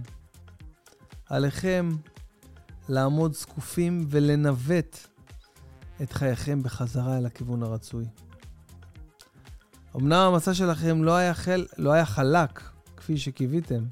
עליכם 1.26 1.90
לעמוד 2.90 3.34
זקופים 3.34 4.06
ולנווט 4.10 4.98
את 6.04 6.14
חייכם 6.14 6.64
בחזרה 6.64 7.18
אל 7.18 7.26
הכיוון 7.26 7.64
הרצוי. 7.64 8.06
אמנם 9.96 10.14
המסע 10.14 10.54
שלכם 10.54 11.04
לא 11.04 11.16
היה, 11.16 11.34
חל... 11.34 11.66
לא 11.78 11.92
היה 11.92 12.06
חלק, 12.06 12.62
כפי 12.98 13.18
שקיוויתם, 13.18 13.84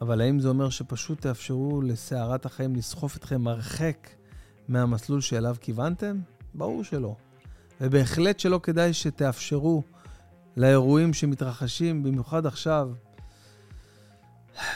אבל 0.00 0.20
האם 0.20 0.40
זה 0.40 0.48
אומר 0.48 0.70
שפשוט 0.70 1.20
תאפשרו 1.20 1.82
לסערת 1.82 2.46
החיים 2.46 2.76
לסחוף 2.76 3.16
אתכם 3.16 3.48
הרחק 3.48 4.08
מהמסלול 4.68 5.20
שאליו 5.20 5.56
כיוונתם? 5.60 6.20
ברור 6.54 6.84
שלא. 6.84 7.16
ובהחלט 7.80 8.40
שלא 8.40 8.60
כדאי 8.62 8.92
שתאפשרו 8.92 9.82
לאירועים 10.56 11.14
שמתרחשים, 11.14 12.02
במיוחד 12.02 12.46
עכשיו, 12.46 12.90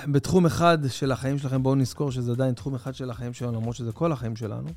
בתחום 0.09 0.46
אחד 0.46 0.79
של 0.88 1.12
החיים 1.12 1.38
שלכם, 1.38 1.62
בואו 1.62 1.74
נזכור 1.74 2.12
שזה 2.12 2.33
עדיין 2.33 2.55
תחום 2.55 2.74
אחד 2.74 2.94
של 2.94 3.11
החיים 3.11 3.33
שלנו, 3.33 3.52
למרות 3.52 3.76
שזה 3.76 3.92
כל 3.92 4.12
החיים 4.12 4.37
שלנו. 4.37 4.68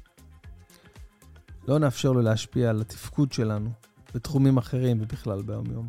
לא 1.67 1.79
נאפשר 1.79 2.11
לו 2.11 2.21
להשפיע 2.21 2.69
על 2.69 2.81
התפקוד 2.81 3.31
שלנו 3.31 3.69
בתחומים 4.15 4.57
אחרים 4.57 4.97
ובכלל 5.01 5.41
ביום-יום. 5.41 5.87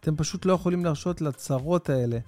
אתם 0.00 0.16
פשוט 0.16 0.46
לא 0.46 0.52
יכולים 0.52 0.84
להרשות 0.84 1.20
לצרות 1.20 1.90
האלה 1.90 2.18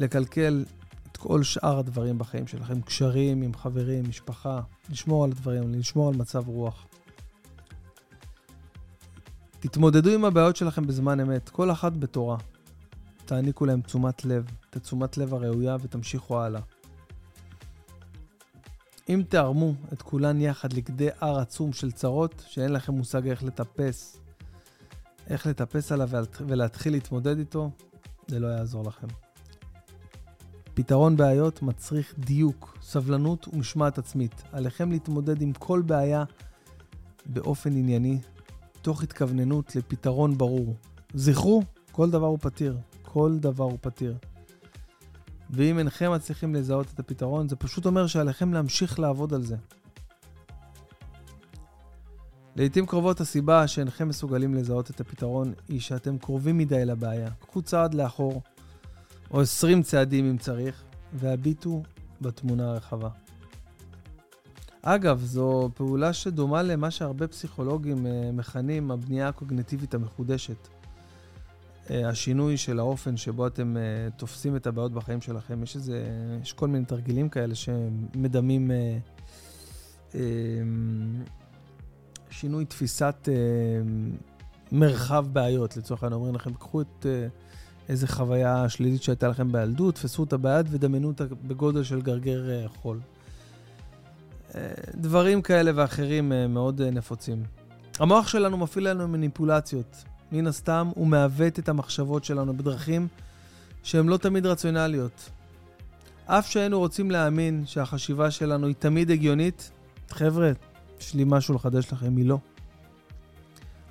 לקלקל 0.00 0.64
את 1.12 1.16
כל 1.16 1.42
שאר 1.42 1.78
הדברים 1.78 2.18
בחיים 2.18 2.46
שלכם, 2.46 2.80
קשרים 2.80 3.42
עם 3.42 3.54
חברים, 3.54 4.08
משפחה, 4.08 4.60
לשמור 4.90 5.24
על 5.24 5.30
הדברים, 5.30 5.72
לשמור 5.72 6.08
על 6.08 6.14
מצב 6.14 6.48
רוח. 6.48 6.86
תתמודדו 9.60 10.10
עם 10.10 10.24
הבעיות 10.24 10.56
שלכם 10.56 10.86
בזמן 10.86 11.20
אמת, 11.20 11.48
כל 11.48 11.70
אחת 11.70 11.92
בתורה. 11.92 12.36
תעניקו 13.24 13.66
להם 13.66 13.80
תשומת 13.80 14.24
לב, 14.24 14.44
את 14.70 14.76
התשומת 14.76 15.16
לב 15.16 15.34
הראויה 15.34 15.76
ותמשיכו 15.82 16.40
הלאה. 16.40 16.60
אם 19.08 19.22
תערמו 19.28 19.74
את 19.92 20.02
כולן 20.02 20.40
יחד 20.40 20.72
לכדי 20.72 21.08
הר 21.20 21.38
עצום 21.38 21.72
של 21.72 21.92
צרות, 21.92 22.44
שאין 22.48 22.72
לכם 22.72 22.94
מושג 22.94 23.28
איך 23.28 23.42
לטפס, 23.44 24.16
איך 25.30 25.46
לטפס 25.46 25.92
עליו 25.92 26.08
ולהתחיל 26.46 26.92
להתמודד 26.92 27.38
איתו, 27.38 27.70
זה 28.28 28.38
לא 28.38 28.46
יעזור 28.46 28.84
לכם. 28.84 29.06
פתרון 30.74 31.16
בעיות 31.16 31.62
מצריך 31.62 32.14
דיוק, 32.18 32.78
סבלנות 32.82 33.48
ומשמעת 33.48 33.98
עצמית. 33.98 34.42
עליכם 34.52 34.90
להתמודד 34.90 35.42
עם 35.42 35.52
כל 35.52 35.82
בעיה 35.86 36.24
באופן 37.26 37.76
ענייני, 37.76 38.18
תוך 38.82 39.02
התכווננות 39.02 39.76
לפתרון 39.76 40.38
ברור. 40.38 40.74
זכרו, 41.14 41.62
כל 41.92 42.10
דבר 42.10 42.26
הוא 42.26 42.38
פתיר. 42.38 42.76
כל 43.02 43.38
דבר 43.38 43.64
הוא 43.64 43.78
פתיר. 43.80 44.16
ואם 45.52 45.78
אינכם 45.78 46.12
מצליחים 46.12 46.54
לזהות 46.54 46.86
את 46.94 46.98
הפתרון, 46.98 47.48
זה 47.48 47.56
פשוט 47.56 47.86
אומר 47.86 48.06
שעליכם 48.06 48.52
להמשיך 48.52 48.98
לעבוד 48.98 49.34
על 49.34 49.42
זה. 49.42 49.56
לעיתים 52.56 52.86
קרובות 52.86 53.20
הסיבה 53.20 53.68
שאינכם 53.68 54.08
מסוגלים 54.08 54.54
לזהות 54.54 54.90
את 54.90 55.00
הפתרון 55.00 55.52
היא 55.68 55.80
שאתם 55.80 56.18
קרובים 56.18 56.58
מדי 56.58 56.84
לבעיה. 56.84 57.30
קחו 57.40 57.62
צעד 57.62 57.94
לאחור, 57.94 58.42
או 59.30 59.40
20 59.40 59.82
צעדים 59.82 60.30
אם 60.30 60.38
צריך, 60.38 60.82
והביטו 61.14 61.82
בתמונה 62.20 62.70
הרחבה. 62.70 63.08
אגב, 64.82 65.20
זו 65.24 65.70
פעולה 65.74 66.12
שדומה 66.12 66.62
למה 66.62 66.90
שהרבה 66.90 67.28
פסיכולוגים 67.28 68.06
uh, 68.06 68.08
מכנים 68.32 68.90
הבנייה 68.90 69.28
הקוגנטיבית 69.28 69.94
המחודשת. 69.94 70.68
Uh, 71.86 71.92
השינוי 72.06 72.56
של 72.56 72.78
האופן 72.78 73.16
שבו 73.16 73.46
אתם 73.46 73.76
uh, 73.76 74.18
תופסים 74.18 74.56
את 74.56 74.66
הבעיות 74.66 74.92
בחיים 74.92 75.20
שלכם. 75.20 75.62
יש 75.62 75.76
איזה, 75.76 76.06
יש 76.42 76.52
כל 76.52 76.68
מיני 76.68 76.84
תרגילים 76.84 77.28
כאלה 77.28 77.54
שמדמים 77.54 78.70
uh, 78.70 80.12
uh, 80.12 80.16
שינוי 82.30 82.64
תפיסת 82.64 83.28
מרחב 84.72 85.26
בעיות. 85.32 85.76
לצורך 85.76 86.02
העניין 86.02 86.16
אומרים 86.16 86.34
לכם, 86.34 86.54
קחו 86.54 86.80
את... 86.80 87.06
איזה 87.88 88.08
חוויה 88.08 88.68
שלילית 88.68 89.02
שהייתה 89.02 89.28
לכם 89.28 89.52
בילדות, 89.52 89.94
תפסו 89.94 90.22
אותה 90.22 90.36
ביד 90.36 90.66
ודמיינו 90.70 91.08
אותה 91.08 91.24
בגודל 91.46 91.82
של 91.82 92.02
גרגר 92.02 92.68
חול. 92.68 93.00
דברים 94.94 95.42
כאלה 95.42 95.70
ואחרים 95.74 96.32
אה, 96.32 96.46
מאוד 96.46 96.80
אה, 96.80 96.90
נפוצים. 96.90 97.42
המוח 97.98 98.28
שלנו 98.28 98.56
מפעיל 98.56 98.88
לנו 98.88 99.08
מניפולציות. 99.08 100.04
מן 100.32 100.46
הסתם 100.46 100.90
הוא 100.94 101.06
מעוות 101.06 101.58
את 101.58 101.68
המחשבות 101.68 102.24
שלנו 102.24 102.56
בדרכים 102.56 103.08
שהן 103.82 104.08
לא 104.08 104.16
תמיד 104.16 104.46
רציונליות. 104.46 105.30
אף 106.26 106.50
שהיינו 106.50 106.78
רוצים 106.78 107.10
להאמין 107.10 107.62
שהחשיבה 107.66 108.30
שלנו 108.30 108.66
היא 108.66 108.74
תמיד 108.78 109.10
הגיונית, 109.10 109.70
חבר'ה, 110.10 110.52
יש 111.00 111.14
לי 111.14 111.24
משהו 111.26 111.54
לחדש 111.54 111.92
לכם, 111.92 112.16
היא 112.16 112.26
לא. 112.26 112.38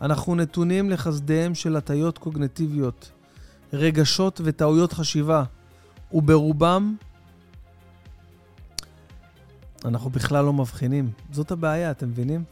אנחנו 0.01 0.35
נתונים 0.35 0.89
לחסדיהם 0.89 1.55
של 1.55 1.75
הטיות 1.75 2.17
קוגנטיביות, 2.17 3.11
רגשות 3.73 4.41
וטעויות 4.43 4.93
חשיבה, 4.93 5.43
וברובם 6.13 6.95
אנחנו 9.85 10.09
בכלל 10.09 10.45
לא 10.45 10.53
מבחינים. 10.53 11.11
זאת 11.31 11.51
הבעיה, 11.51 11.91
אתם 11.91 12.07
מבינים? 12.07 12.43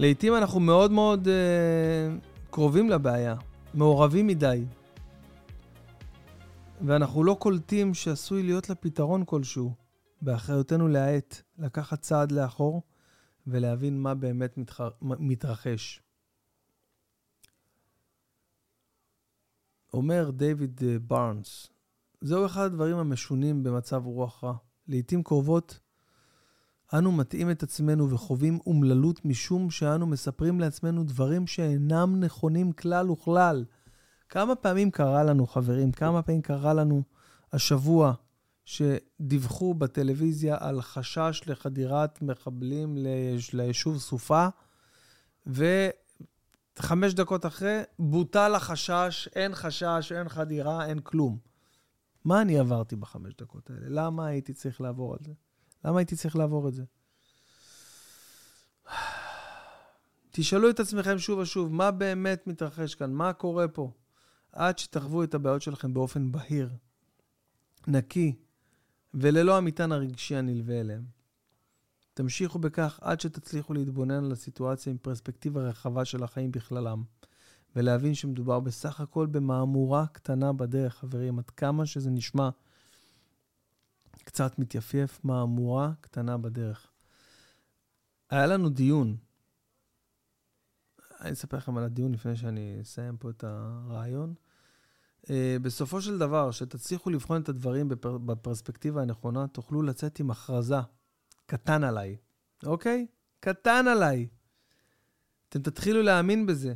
לעתים 0.00 0.36
אנחנו 0.36 0.60
מאוד 0.60 0.90
מאוד 0.90 1.28
uh, 1.28 1.30
קרובים 2.50 2.90
לבעיה, 2.90 3.36
מעורבים 3.74 4.26
מדי, 4.26 4.64
ואנחנו 6.86 7.24
לא 7.24 7.36
קולטים 7.40 7.94
שעשוי 7.94 8.42
להיות 8.42 8.68
לה 8.68 8.74
פתרון 8.74 9.22
כלשהו. 9.26 9.74
באחריותנו 10.22 10.88
להאט, 10.88 11.42
לקחת 11.58 12.00
צעד 12.00 12.32
לאחור 12.32 12.82
ולהבין 13.46 14.00
מה 14.00 14.14
באמת 14.14 14.58
מתח... 14.58 14.80
מתרחש. 15.02 16.02
אומר 19.92 20.30
בארנס, 21.06 21.66
אה, 21.66 22.28
זהו 22.28 22.46
אחד 22.46 22.64
הדברים 22.64 22.96
המשונים 22.96 23.62
במצב 23.62 24.06
רוח 24.06 24.44
רע. 24.44 24.54
לעתים 24.88 25.22
קרובות 25.22 25.80
אנו 26.94 27.12
מטעים 27.12 27.50
את 27.50 27.62
עצמנו 27.62 28.10
וחווים 28.10 28.58
אומללות 28.66 29.24
משום 29.24 29.70
שאנו 29.70 30.06
מספרים 30.06 30.60
לעצמנו 30.60 31.04
דברים 31.04 31.46
שאינם 31.46 32.20
נכונים 32.20 32.72
כלל 32.72 33.10
וכלל. 33.10 33.64
כמה 34.28 34.54
פעמים 34.54 34.90
קרה 34.90 35.24
לנו, 35.24 35.46
חברים, 35.46 35.92
כמה 35.92 36.22
פעמים 36.22 36.42
קרה 36.42 36.74
לנו 36.74 37.02
השבוע 37.52 38.12
שדיווחו 38.64 39.74
בטלוויזיה 39.74 40.56
על 40.60 40.82
חשש 40.82 41.42
לחדירת 41.46 42.22
מחבלים 42.22 42.96
ליישוב 43.52 43.98
סופה, 43.98 44.48
ו... 45.46 45.88
חמש 46.78 47.14
דקות 47.14 47.46
אחרי, 47.46 47.82
בוטל 47.98 48.54
החשש, 48.54 49.28
אין 49.34 49.54
חשש, 49.54 50.12
אין 50.12 50.28
חדירה, 50.28 50.86
אין 50.86 51.00
כלום. 51.00 51.38
מה 52.24 52.42
אני 52.42 52.58
עברתי 52.58 52.96
בחמש 52.96 53.34
דקות 53.34 53.70
האלה? 53.70 53.86
למה 53.88 54.26
הייתי 54.26 54.52
צריך 54.52 54.80
לעבור 54.80 55.12
על 55.12 55.18
זה? 55.24 55.32
למה 55.84 55.98
הייתי 55.98 56.16
צריך 56.16 56.36
לעבור 56.36 56.68
את 56.68 56.74
זה? 56.74 56.84
תשאלו 60.30 60.70
את 60.70 60.80
עצמכם 60.80 61.18
שוב 61.18 61.38
ושוב, 61.38 61.72
מה 61.72 61.90
באמת 61.90 62.46
מתרחש 62.46 62.94
כאן? 62.94 63.12
מה 63.12 63.32
קורה 63.32 63.68
פה? 63.68 63.92
עד 64.52 64.78
שתחוו 64.78 65.24
את 65.24 65.34
הבעיות 65.34 65.62
שלכם 65.62 65.94
באופן 65.94 66.32
בהיר, 66.32 66.70
נקי, 67.86 68.34
וללא 69.14 69.56
המטען 69.56 69.92
הרגשי 69.92 70.36
הנלווה 70.36 70.80
אליהם. 70.80 71.04
תמשיכו 72.14 72.58
בכך 72.58 72.98
עד 73.02 73.20
שתצליחו 73.20 73.74
להתבונן 73.74 74.24
על 74.24 74.32
הסיטואציה 74.32 74.90
עם 74.90 74.98
פרספקטיבה 74.98 75.60
רחבה 75.60 76.04
של 76.04 76.22
החיים 76.22 76.52
בכללם, 76.52 77.02
ולהבין 77.76 78.14
שמדובר 78.14 78.60
בסך 78.60 79.00
הכל 79.00 79.26
במהמורה 79.26 80.06
קטנה 80.06 80.52
בדרך, 80.52 80.94
חברים, 80.94 81.38
עד 81.38 81.50
כמה 81.50 81.86
שזה 81.86 82.10
נשמע 82.10 82.48
קצת 84.30 84.58
מתייפייף, 84.58 85.24
מהמורה 85.24 85.92
קטנה 86.00 86.38
בדרך. 86.38 86.90
היה 88.30 88.46
לנו 88.46 88.68
דיון, 88.68 89.16
אני 91.20 91.32
אספר 91.32 91.56
לכם 91.56 91.76
על 91.76 91.84
הדיון 91.84 92.12
לפני 92.12 92.36
שאני 92.36 92.78
אסיים 92.82 93.16
פה 93.16 93.30
את 93.30 93.44
הרעיון. 93.44 94.34
Uh, 95.22 95.28
בסופו 95.62 96.02
של 96.02 96.18
דבר, 96.18 96.50
שתצליחו 96.50 97.10
לבחון 97.10 97.42
את 97.42 97.48
הדברים 97.48 97.88
בפר, 97.88 98.18
בפרספקטיבה 98.18 99.02
הנכונה, 99.02 99.46
תוכלו 99.46 99.82
לצאת 99.82 100.20
עם 100.20 100.30
הכרזה 100.30 100.80
קטן 101.46 101.84
עליי, 101.84 102.16
אוקיי? 102.66 103.06
קטן 103.40 103.88
עליי. 103.88 104.28
אתם 105.48 105.62
תתחילו 105.62 106.02
להאמין 106.02 106.46
בזה. 106.46 106.74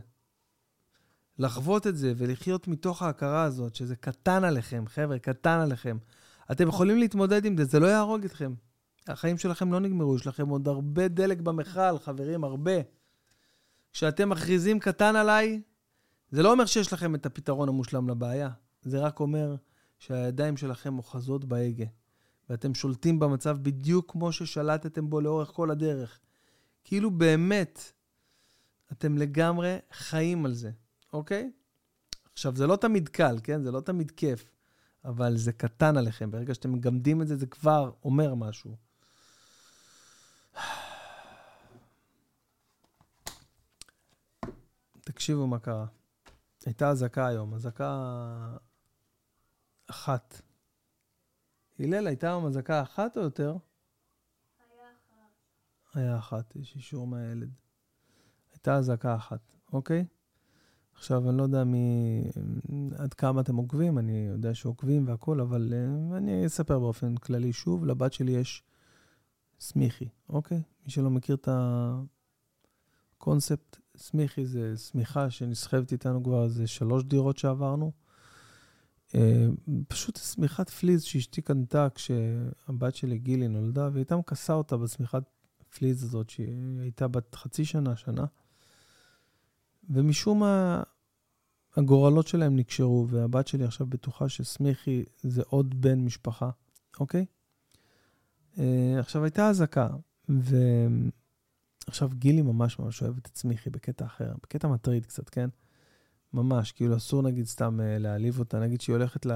לחוות 1.38 1.86
את 1.86 1.96
זה 1.96 2.12
ולחיות 2.16 2.68
מתוך 2.68 3.02
ההכרה 3.02 3.42
הזאת, 3.42 3.74
שזה 3.74 3.96
קטן 3.96 4.44
עליכם, 4.44 4.84
חבר'ה, 4.86 5.18
קטן 5.18 5.58
עליכם. 5.58 5.96
אתם 6.52 6.68
יכולים 6.68 6.98
להתמודד 6.98 7.44
עם 7.44 7.56
זה, 7.56 7.64
זה 7.64 7.80
לא 7.80 7.86
יהרוג 7.86 8.24
אתכם. 8.24 8.54
החיים 9.06 9.38
שלכם 9.38 9.72
לא 9.72 9.80
נגמרו, 9.80 10.16
יש 10.16 10.26
לכם 10.26 10.48
עוד 10.48 10.68
הרבה 10.68 11.08
דלק 11.08 11.40
במכל, 11.40 11.98
חברים, 11.98 12.44
הרבה. 12.44 12.72
כשאתם 13.92 14.28
מכריזים 14.28 14.80
קטן 14.80 15.16
עליי, 15.16 15.62
זה 16.30 16.42
לא 16.42 16.52
אומר 16.52 16.66
שיש 16.66 16.92
לכם 16.92 17.14
את 17.14 17.26
הפתרון 17.26 17.68
המושלם 17.68 18.08
לבעיה, 18.08 18.50
זה 18.82 19.00
רק 19.00 19.20
אומר 19.20 19.56
שהידיים 19.98 20.56
שלכם 20.56 20.98
אוחזות 20.98 21.44
בהגה, 21.44 21.84
ואתם 22.50 22.74
שולטים 22.74 23.18
במצב 23.18 23.58
בדיוק 23.62 24.12
כמו 24.12 24.32
ששלטתם 24.32 25.10
בו 25.10 25.20
לאורך 25.20 25.48
כל 25.48 25.70
הדרך. 25.70 26.20
כאילו 26.84 27.10
באמת, 27.10 27.92
אתם 28.92 29.18
לגמרי 29.18 29.78
חיים 29.92 30.46
על 30.46 30.54
זה, 30.54 30.70
אוקיי? 31.12 31.50
עכשיו, 32.32 32.56
זה 32.56 32.66
לא 32.66 32.76
תמיד 32.76 33.08
קל, 33.08 33.38
כן? 33.42 33.62
זה 33.62 33.70
לא 33.70 33.80
תמיד 33.80 34.10
כיף, 34.10 34.53
אבל 35.04 35.36
זה 35.36 35.52
קטן 35.52 35.96
עליכם. 35.96 36.30
ברגע 36.30 36.54
שאתם 36.54 36.72
מגמדים 36.72 37.22
את 37.22 37.28
זה, 37.28 37.36
זה 37.36 37.46
כבר 37.46 37.92
אומר 38.04 38.34
משהו. 38.34 38.76
תקשיבו 45.00 45.46
מה 45.46 45.58
קרה. 45.58 45.86
הייתה 46.66 46.90
אזעקה 46.90 47.26
היום, 47.26 47.54
אזעקה 47.54 48.56
אחת. 49.90 50.40
הלל, 51.78 52.06
הייתה 52.06 52.26
היום 52.26 52.46
אזעקה 52.46 52.82
אחת 52.82 53.16
או 53.16 53.22
יותר? 53.22 53.56
היה 54.58 54.88
אחת. 54.92 55.94
היה 55.94 56.18
אחת, 56.18 56.56
יש 56.56 56.76
אישור 56.76 57.06
מהילד. 57.06 57.50
הייתה 58.52 58.76
אזעקה 58.76 59.14
אחת, 59.16 59.40
אוקיי? 59.72 60.06
עכשיו, 60.96 61.30
אני 61.30 61.38
לא 61.38 61.42
יודע 61.42 61.64
מי, 61.64 62.22
עד 62.98 63.14
כמה 63.14 63.40
אתם 63.40 63.56
עוקבים, 63.56 63.98
אני 63.98 64.26
יודע 64.30 64.54
שעוקבים 64.54 65.08
והכול, 65.08 65.40
אבל 65.40 65.72
uh, 65.72 66.16
אני 66.16 66.46
אספר 66.46 66.78
באופן 66.78 67.16
כללי 67.16 67.52
שוב, 67.52 67.84
לבת 67.84 68.12
שלי 68.12 68.32
יש 68.32 68.62
סמיכי, 69.60 70.08
אוקיי? 70.28 70.62
מי 70.84 70.90
שלא 70.90 71.10
מכיר 71.10 71.36
את 71.36 71.48
הקונספט, 73.18 73.78
סמיכי 73.96 74.46
זה 74.46 74.76
שמיכה 74.76 75.30
שנסחבת 75.30 75.92
איתנו 75.92 76.24
כבר 76.24 76.44
איזה 76.44 76.66
שלוש 76.66 77.04
דירות 77.04 77.38
שעברנו. 77.38 77.92
Uh, 79.08 79.14
פשוט 79.88 80.16
שמיכת 80.16 80.70
פליז 80.70 81.02
שאשתי 81.02 81.42
קנתה 81.42 81.88
כשהבת 81.94 82.94
שלי 82.94 83.18
גילי 83.18 83.48
נולדה, 83.48 83.88
והיא 83.92 84.00
הייתה 84.00 84.16
מכסה 84.16 84.52
אותה 84.52 84.76
בשמיכת 84.76 85.22
פליז 85.78 86.04
הזאת, 86.04 86.30
שהיא 86.30 86.80
הייתה 86.80 87.08
בת 87.08 87.34
חצי 87.34 87.64
שנה, 87.64 87.96
שנה. 87.96 88.24
ומשום 89.90 90.40
מה 90.40 90.82
הגורלות 91.76 92.26
שלהם 92.26 92.56
נקשרו, 92.56 93.06
והבת 93.08 93.46
שלי 93.46 93.64
עכשיו 93.64 93.86
בטוחה 93.86 94.28
שסמיכי 94.28 95.04
זה 95.22 95.42
עוד 95.46 95.80
בן 95.80 96.04
משפחה, 96.04 96.50
אוקיי? 97.00 97.26
Uh, 98.54 98.58
עכשיו, 98.98 99.24
הייתה 99.24 99.48
אזעקה, 99.48 99.88
ו... 100.28 100.56
עכשיו, 101.86 102.10
גילי 102.14 102.42
ממש 102.42 102.78
ממש 102.78 103.02
אוהבת 103.02 103.26
את 103.26 103.36
סמיכי 103.36 103.70
בקטע 103.70 104.06
אחר, 104.06 104.32
בקטע 104.42 104.68
מטריד 104.68 105.06
קצת, 105.06 105.28
כן? 105.28 105.48
ממש, 106.32 106.72
כאילו 106.72 106.96
אסור 106.96 107.22
נגיד 107.22 107.46
סתם 107.46 107.80
uh, 107.80 108.02
להעליב 108.02 108.38
אותה, 108.38 108.60
נגיד 108.60 108.80
שהיא 108.80 108.96
הולכת 108.96 109.26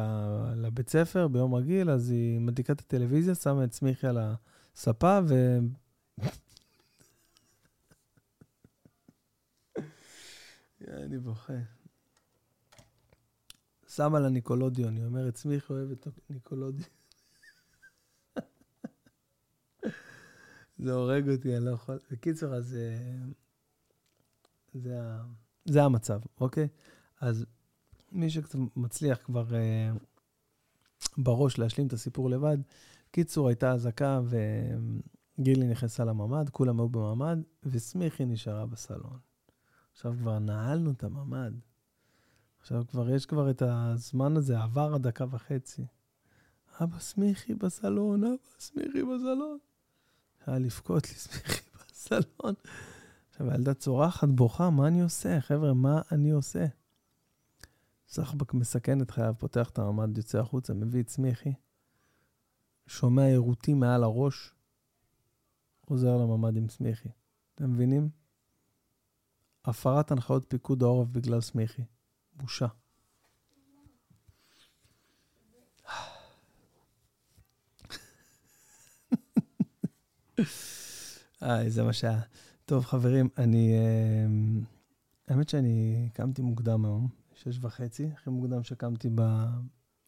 לבית 0.57 0.89
ספר 0.89 1.29
ביום 1.29 1.55
רגיל, 1.55 1.91
אז 1.91 2.11
היא 2.11 2.41
מדליקה 2.41 2.73
את 2.73 2.81
הטלוויזיה, 2.81 3.35
שמה 3.35 3.65
את 3.65 3.73
סמיכי 3.73 4.07
על 4.07 4.19
הספה, 4.77 5.21
ו... 5.29 5.59
אני 10.87 11.19
בוכה. 11.19 11.53
שמה 13.89 14.21
לה 14.21 14.29
ניקולודיון, 14.29 14.97
היא 14.97 15.05
אומרת, 15.05 15.37
סמיכי 15.37 15.73
אוהבת 15.73 16.07
ניקולודיון. 16.31 16.89
זה 20.79 20.93
הורג 20.93 21.31
אותי, 21.31 21.57
אני 21.57 21.65
לא 21.65 21.71
יכול... 21.71 21.99
בקיצור, 22.11 22.55
אז 22.55 22.77
אה, 22.77 23.27
זה, 24.75 25.01
זה 25.65 25.85
המצב, 25.85 26.21
אוקיי? 26.41 26.69
אז 27.21 27.47
מי 28.13 28.31
שקצת 28.31 28.59
מצליח 28.77 29.19
כבר 29.25 29.47
uh, 29.49 29.99
בראש 31.19 31.59
להשלים 31.59 31.87
את 31.87 31.93
הסיפור 31.93 32.31
לבד, 32.31 32.59
קיצור, 33.11 33.49
הייתה 33.49 33.73
אזעקה 33.73 34.21
וגילי 35.39 35.67
נכנסה 35.67 36.05
לממ"ד, 36.05 36.51
כולם 36.51 36.81
היו 36.81 36.89
בממ"ד, 36.89 37.37
וסמיכי 37.65 38.25
נשארה 38.25 38.67
בסלון. 38.67 39.19
עכשיו 39.99 40.15
כבר 40.19 40.39
נעלנו 40.39 40.91
את 40.91 41.05
הממ"ד. 41.05 41.53
עכשיו 42.61 42.85
כבר 42.89 43.11
יש 43.11 43.27
כבר 43.27 43.51
את 43.51 43.63
הזמן 43.63 44.37
הזה, 44.37 44.63
עבר 44.63 44.95
הדקה 44.95 45.25
וחצי. 45.31 45.87
אבא 46.81 46.99
סמיכי 46.99 47.55
בסלון, 47.55 48.25
אבא 48.25 48.37
סמיכי 48.59 49.03
בסלון. 49.03 49.59
היה 50.47 50.59
לבכות 50.59 51.09
לי 51.09 51.15
סמיכי 51.15 51.61
בסלון. 51.91 52.55
עכשיו, 53.31 53.51
הילדה 53.51 53.75
צורחת, 53.75 54.29
בוכה, 54.29 54.71
מה 54.71 54.89
אני 54.89 55.03
עושה? 55.03 55.41
חבר'ה, 55.41 55.75
מה 55.75 56.03
אני 56.13 56.31
עושה? 56.31 56.67
סחבק 58.09 58.55
מסכן 58.55 59.03
את 59.03 59.11
חייו, 59.11 59.35
פותח 59.39 59.71
את 59.71 59.79
הממ"ד, 59.79 60.17
יוצא 60.19 60.39
החוצה, 60.39 60.75
מביא 60.75 61.03
את 61.03 61.09
סמיכי, 61.09 61.53
שומע 62.87 63.27
עירותים 63.27 63.81
מעל 63.81 64.05
הראש, 64.05 64.55
חוזר 65.87 66.17
לממ"ד 66.17 66.57
עם 66.57 66.69
סמיכי. 66.69 67.09
אתם 67.55 67.73
מבינים? 67.73 68.28
הפרת 69.69 70.11
הנחיות 70.11 70.45
פיקוד 70.49 70.83
העורף 70.83 71.09
בגלל 71.09 71.41
סמיכי. 71.41 71.83
בושה. 72.37 72.67
אה, 81.43 81.71
זה 81.71 81.83
מה 81.83 81.93
שהיה. 81.93 82.21
טוב, 82.65 82.85
חברים, 82.85 83.29
אני... 83.39 83.75
אה, 83.79 84.27
האמת 85.29 85.49
שאני 85.49 86.09
קמתי 86.13 86.43
מוקדם 86.43 86.85
היום, 86.85 87.09
שש 87.35 87.59
וחצי, 87.61 88.11
הכי 88.15 88.31
מוקדם 88.31 88.65
שקמתי 88.65 89.09
ב... 89.15 89.21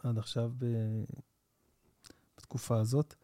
עד 0.02 0.18
עכשיו 0.18 0.52
ב... 0.58 0.64
בתקופה 2.36 2.78
הזאת. 2.78 3.14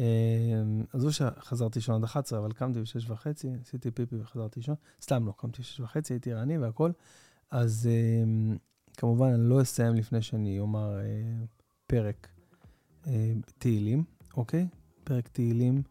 אה, 0.00 0.84
עזבו 0.92 1.12
שחזרתי 1.12 1.78
לישון 1.78 1.94
עד 1.94 2.04
11, 2.04 2.38
אבל 2.38 2.52
קמתי 2.52 2.80
בשש 2.80 3.10
וחצי, 3.10 3.48
עשיתי 3.62 3.90
פיפי 3.90 4.16
וחזרתי 4.16 4.60
לישון. 4.60 4.74
סתם 5.02 5.26
לא, 5.26 5.32
קמתי 5.36 5.62
בשש 5.62 5.80
וחצי, 5.80 6.12
הייתי 6.12 6.32
ערני 6.32 6.58
והכל. 6.58 6.90
אז 7.50 7.88
אה, 7.92 8.54
כמובן, 8.96 9.28
אני 9.28 9.48
לא 9.48 9.62
אסיים 9.62 9.94
לפני 9.94 10.22
שאני 10.22 10.58
אומר 10.58 10.98
פרק 11.86 12.28
תהילים, 13.58 14.04
אוקיי? 14.36 14.68
פרק 15.04 15.28
תהילים. 15.28 15.82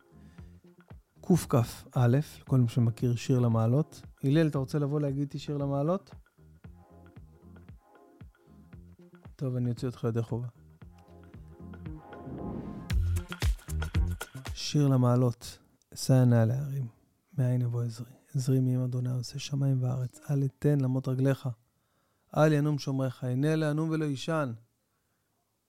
קכ"א, 1.22 2.08
לכל 2.08 2.60
מי 2.60 2.68
שמכיר 2.68 3.16
שיר 3.16 3.40
למעלות. 3.40 4.02
הלל, 4.24 4.48
אתה 4.48 4.58
רוצה 4.58 4.80
לבוא 4.80 5.00
להגיד 5.00 5.22
איתי 5.22 5.40
שיר 5.40 5.58
למעלות? 5.58 6.16
טוב, 9.36 9.56
אני 9.56 9.70
אוציא 9.70 9.88
אותך 9.88 10.04
ידי 10.04 10.22
חובה. 10.22 10.48
שיר 14.72 14.88
למעלות, 14.88 15.60
אשא 15.94 16.14
עיני 16.14 16.46
להרים, 16.48 16.88
מאין 17.38 17.62
יבוא 17.62 17.84
עזרי. 17.84 18.12
עזרי 18.36 18.60
מעם 18.60 18.84
אדוני 18.84 19.12
עושה 19.12 19.40
שמיים 19.40 19.84
וארץ. 19.84 20.20
אל 20.30 20.44
אתן 20.44 20.80
למות 20.80 21.08
רגליך. 21.08 21.50
אל 22.38 22.54
ינום 22.54 22.80
שומריך. 22.80 23.24
הנה 23.24 23.56
לאנום 23.56 23.90
ולא 23.90 24.06
יישן. 24.06 24.54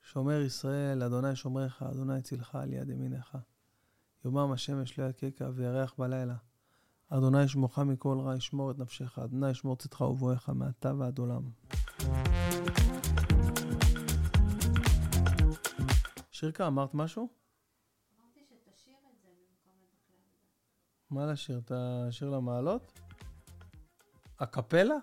שומר 0.03 0.41
ישראל, 0.41 1.03
אדוני 1.03 1.37
שומריך, 1.37 1.83
אדוני 1.83 2.23
צילך 2.23 2.55
על 2.55 2.73
יד 2.73 2.89
ימיניך. 2.89 3.39
יומם 4.25 4.53
השמש 4.53 4.99
לא 4.99 5.05
יקקה 5.05 5.51
וירח 5.55 5.95
בלילה. 5.99 6.37
אדוני 7.09 7.43
ישמורך 7.43 7.79
מכל 7.79 8.19
רע, 8.21 8.37
ישמור 8.37 8.71
את 8.71 8.79
נפשך. 8.79 9.19
אדוני 9.19 9.51
ישמור 9.51 9.77
צאתך 9.77 10.01
ובואך 10.01 10.49
מעתה 10.49 10.95
ועד 10.95 11.19
עולם. 11.19 11.43
שירקה, 16.31 16.67
אמרת 16.67 16.95
משהו? 16.95 17.41
אמרתי 18.21 18.41
שתשאיר 18.45 18.97
את 19.13 19.19
זה 19.23 19.29
במקום 19.29 19.75
לדקלם. 19.83 20.39
מה 21.11 21.27
לשיר? 21.27 21.59
את 21.59 21.73
השיר 21.75 22.31
למעלות? 22.31 23.01
הקפלה? 24.39 24.95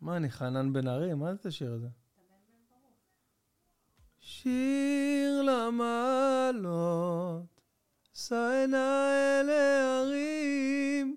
מה, 0.00 0.16
אני 0.16 0.30
חנן 0.30 0.72
בן 0.72 0.88
ארי? 0.88 1.14
מה 1.14 1.34
זה 1.34 1.48
השיר 1.48 1.72
הזה? 1.72 1.88
שיר 4.20 5.42
למעלות, 5.42 6.66
שאנה 8.14 9.10
אל 9.40 9.50
ההרים, 9.50 11.16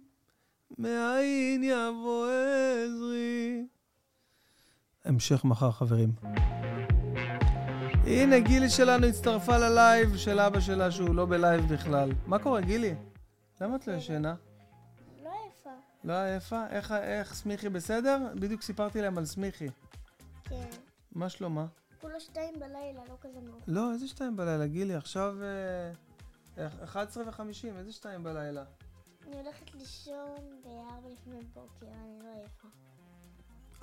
מאין 0.78 1.63
יבוא 1.63 2.28
עזרי. 2.28 3.65
המשך 5.06 5.45
מחר, 5.45 5.71
חברים. 5.71 6.13
הנה, 8.06 8.39
גילי 8.39 8.69
שלנו 8.69 9.06
הצטרפה 9.06 9.58
ללייב 9.58 10.17
של 10.17 10.39
אבא 10.39 10.60
שלה, 10.60 10.91
שהוא 10.91 11.15
לא 11.15 11.25
בלייב 11.25 11.73
בכלל. 11.73 12.12
מה 12.28 12.39
קורה, 12.39 12.62
גילי? 12.62 12.95
למה 13.62 13.76
את 13.76 13.88
לא 13.88 13.93
ישנה? 13.93 14.36
לא 15.24 15.32
יפה. 15.50 15.69
לא 16.04 16.13
עייפה? 16.13 16.67
איך, 16.67 16.91
איך 16.91 17.34
סמיכי 17.34 17.69
בסדר? 17.69 18.19
בדיוק 18.36 18.62
סיפרתי 18.62 19.02
להם 19.02 19.17
על 19.17 19.26
סמיכי. 19.26 19.67
כן. 20.43 20.69
מה 21.12 21.30
שלומה? 21.30 21.65
כולה 22.02 22.19
שתיים 22.19 22.60
בלילה, 22.60 23.02
לא 23.10 23.17
כזה 23.22 23.41
מאוחר. 23.41 23.63
לא, 23.67 23.91
איזה 23.91 24.08
שתיים 24.08 24.38
בלילה, 24.38 24.67
גילי? 24.67 24.95
עכשיו 24.95 25.36
אה, 26.58 26.67
11 26.84 27.24
ו-50, 27.24 27.78
איזה 27.78 27.91
שתיים 27.91 28.24
בלילה? 28.24 28.63
אני 29.28 29.36
הולכת 29.36 29.74
לישון 29.74 30.62
בארבע 30.63 31.10
לפנות 31.10 31.45
בוקר, 31.54 31.86
אני 31.86 32.19
לא 32.24 32.34
עייפה. 32.36 32.67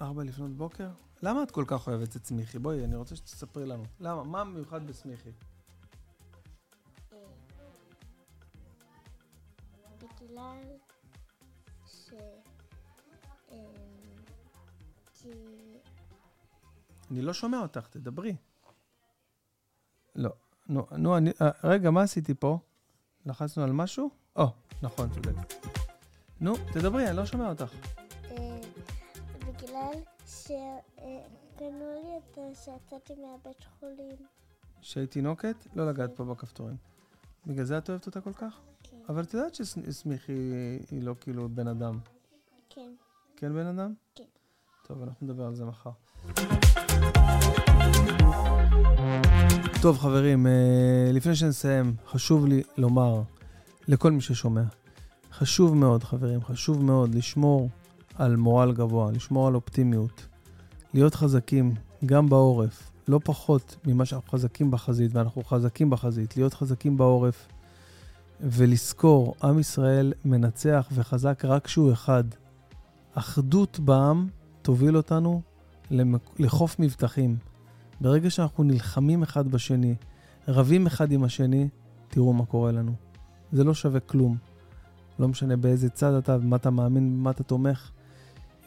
ארבע 0.00 0.24
לפנות 0.24 0.56
בוקר? 0.56 0.88
למה 1.22 1.42
את 1.42 1.50
כל 1.50 1.64
כך 1.66 1.88
אוהבת 1.88 2.16
את 2.16 2.24
סמיכי? 2.24 2.58
בואי, 2.58 2.84
אני 2.84 2.96
רוצה 2.96 3.16
שתספרי 3.16 3.66
לנו. 3.66 3.84
למה? 4.00 4.24
מה 4.24 4.44
מיוחד 4.44 4.86
בסמיכי? 4.86 5.30
בגלל 10.36 10.76
ש... 11.86 12.12
אה, 13.52 13.58
כי... 15.14 15.28
אני 17.10 17.22
לא 17.22 17.32
שומע 17.32 17.58
אותך, 17.58 17.86
תדברי. 17.88 18.36
לא. 20.14 20.30
נו, 20.68 20.86
נו, 20.92 21.16
אני... 21.16 21.30
אה, 21.42 21.50
רגע, 21.64 21.90
מה 21.90 22.02
עשיתי 22.02 22.34
פה? 22.34 22.58
לחצנו 23.26 23.64
על 23.64 23.72
משהו? 23.72 24.10
או, 24.36 24.46
נכון, 24.82 25.10
צודק. 25.10 25.54
נו, 26.40 26.54
תדברי, 26.72 27.08
אני 27.08 27.16
לא 27.16 27.26
שומע 27.26 27.48
אותך. 27.48 27.74
אה, 28.30 28.60
בגלל 29.38 29.92
שקנו 30.26 31.90
לי 32.04 32.18
את 32.18 32.34
זה 32.34 32.64
שיצאתי 32.64 33.14
מהבית 33.14 33.64
חולים. 33.80 34.16
שהיא 34.80 35.06
תינוקת? 35.06 35.56
לא 35.74 35.90
לגעת 35.90 36.16
פה 36.16 36.24
בכפתורים. 36.24 36.76
בגלל 37.46 37.64
זה 37.64 37.78
את 37.78 37.90
אוהבת 37.90 38.06
אותה 38.06 38.20
כל 38.20 38.32
כך? 38.32 38.60
כן. 39.06 39.12
אבל 39.12 39.22
את 39.22 39.34
יודעת 39.34 39.54
שסמיכי 39.54 40.52
היא 40.90 41.02
לא 41.02 41.14
כאילו 41.20 41.48
בן 41.48 41.68
אדם. 41.68 41.98
כן. 42.70 42.92
כן 43.36 43.54
בן 43.54 43.66
אדם? 43.66 43.94
כן. 44.14 44.24
טוב, 44.86 45.02
אנחנו 45.02 45.26
נדבר 45.26 45.44
על 45.44 45.54
זה 45.54 45.64
מחר. 45.64 45.90
טוב, 49.82 49.98
חברים, 49.98 50.46
אה, 50.46 51.10
לפני 51.12 51.34
שנסיים, 51.34 51.94
חשוב 52.06 52.46
לי 52.46 52.62
לומר 52.76 53.22
לכל 53.88 54.12
מי 54.12 54.20
ששומע, 54.20 54.62
חשוב 55.32 55.76
מאוד, 55.76 56.04
חברים, 56.04 56.44
חשוב 56.44 56.84
מאוד 56.84 57.14
לשמור 57.14 57.68
על 58.14 58.36
מורל 58.36 58.72
גבוה, 58.72 59.12
לשמור 59.12 59.48
על 59.48 59.54
אופטימיות, 59.54 60.26
להיות 60.94 61.14
חזקים 61.14 61.74
גם 62.06 62.28
בעורף, 62.28 62.90
לא 63.08 63.20
פחות 63.24 63.76
ממה 63.86 64.04
שאנחנו 64.04 64.30
חזקים 64.30 64.70
בחזית, 64.70 65.14
ואנחנו 65.14 65.44
חזקים 65.44 65.90
בחזית, 65.90 66.36
להיות 66.36 66.54
חזקים 66.54 66.96
בעורף, 66.96 67.46
ולזכור, 68.40 69.34
עם 69.42 69.58
ישראל 69.58 70.12
מנצח 70.24 70.88
וחזק 70.92 71.44
רק 71.44 71.64
כשהוא 71.64 71.92
אחד. 71.92 72.24
אחדות 73.14 73.80
בעם 73.80 74.28
תוביל 74.62 74.96
אותנו 74.96 75.42
למק- 75.90 76.40
לחוף 76.40 76.76
מבטחים. 76.78 77.36
ברגע 78.00 78.30
שאנחנו 78.30 78.64
נלחמים 78.64 79.22
אחד 79.22 79.48
בשני, 79.48 79.94
רבים 80.48 80.86
אחד 80.86 81.12
עם 81.12 81.24
השני, 81.24 81.68
תראו 82.08 82.32
מה 82.32 82.46
קורה 82.46 82.72
לנו. 82.72 82.92
זה 83.52 83.64
לא 83.64 83.74
שווה 83.74 84.00
כלום. 84.00 84.36
לא 85.18 85.28
משנה 85.28 85.56
באיזה 85.56 85.90
צד 85.90 86.12
אתה, 86.12 86.38
במה 86.38 86.56
אתה 86.56 86.70
מאמין, 86.70 87.18
במה 87.18 87.30
אתה 87.30 87.42
תומך. 87.42 87.90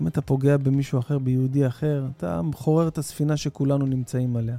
אם 0.02 0.08
אתה 0.08 0.22
פוגע 0.22 0.58
במישהו 0.58 1.00
אחר, 1.00 1.20
ביהודי 1.20 1.68
אחר, 1.68 2.08
אתה 2.18 2.42
מחורר 2.42 2.88
את 2.88 2.98
הספינה 2.98 3.38
שכולנו 3.38 3.86
נמצאים 3.86 4.36
עליה. 4.36 4.58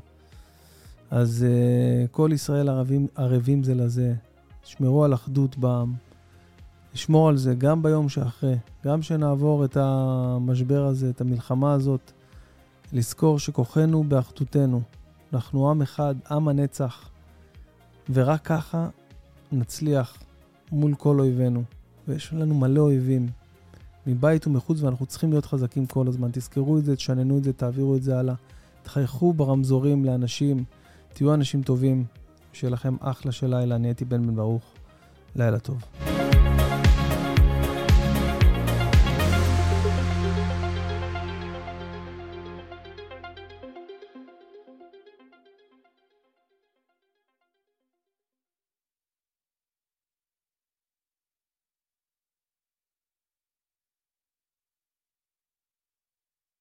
אז 1.11 1.47
uh, 1.47 2.09
כל 2.09 2.31
ישראל 2.33 2.69
ערבים, 2.69 3.07
ערבים 3.15 3.63
זה 3.63 3.75
לזה. 3.75 4.15
שמרו 4.65 5.05
על 5.05 5.15
אחדות 5.15 5.59
בעם. 5.59 5.95
לשמור 6.95 7.29
על 7.29 7.37
זה 7.37 7.55
גם 7.55 7.83
ביום 7.83 8.09
שאחרי, 8.09 8.57
גם 8.85 9.03
שנעבור 9.03 9.65
את 9.65 9.77
המשבר 9.77 10.85
הזה, 10.85 11.11
את 11.11 11.21
המלחמה 11.21 11.73
הזאת, 11.73 12.13
לזכור 12.93 13.39
שכוחנו 13.39 14.05
באחדותנו. 14.05 14.81
אנחנו 15.33 15.71
עם 15.71 15.83
אחד, 15.83 16.15
עם 16.31 16.49
הנצח, 16.49 17.11
ורק 18.11 18.45
ככה 18.45 18.89
נצליח 19.53 20.17
מול 20.73 20.95
כל 20.95 21.21
אויבינו. 21.21 21.63
ויש 22.09 22.33
לנו 22.33 22.55
מלא 22.55 22.81
אויבים, 22.81 23.29
מבית 24.07 24.47
ומחוץ, 24.47 24.83
ואנחנו 24.83 25.07
צריכים 25.07 25.31
להיות 25.31 25.47
חזקים 25.47 25.87
כל 25.87 26.09
הזמן. 26.09 26.29
תזכרו 26.33 26.79
את 26.79 26.85
זה, 26.85 26.97
תשננו 26.97 27.39
את 27.39 27.45
זה, 27.45 27.53
תעבירו 27.53 27.97
את 27.97 28.03
זה 28.03 28.19
הלאה. 28.19 28.35
תחייכו 28.83 29.33
ברמזורים 29.33 30.05
לאנשים, 30.05 30.65
תהיו 31.13 31.35
אנשים 31.35 31.63
טובים, 31.63 32.05
שיהיה 32.53 32.71
לכם 32.71 32.97
אחלה 33.01 33.33
של 33.33 33.57
לילה. 33.57 33.75
אני 33.75 33.89
הייתי 33.89 34.05
בן 34.05 34.27
בן 34.27 34.37
ברוך. 34.37 34.63
לילה 35.37 35.59
טוב. 35.59 36.10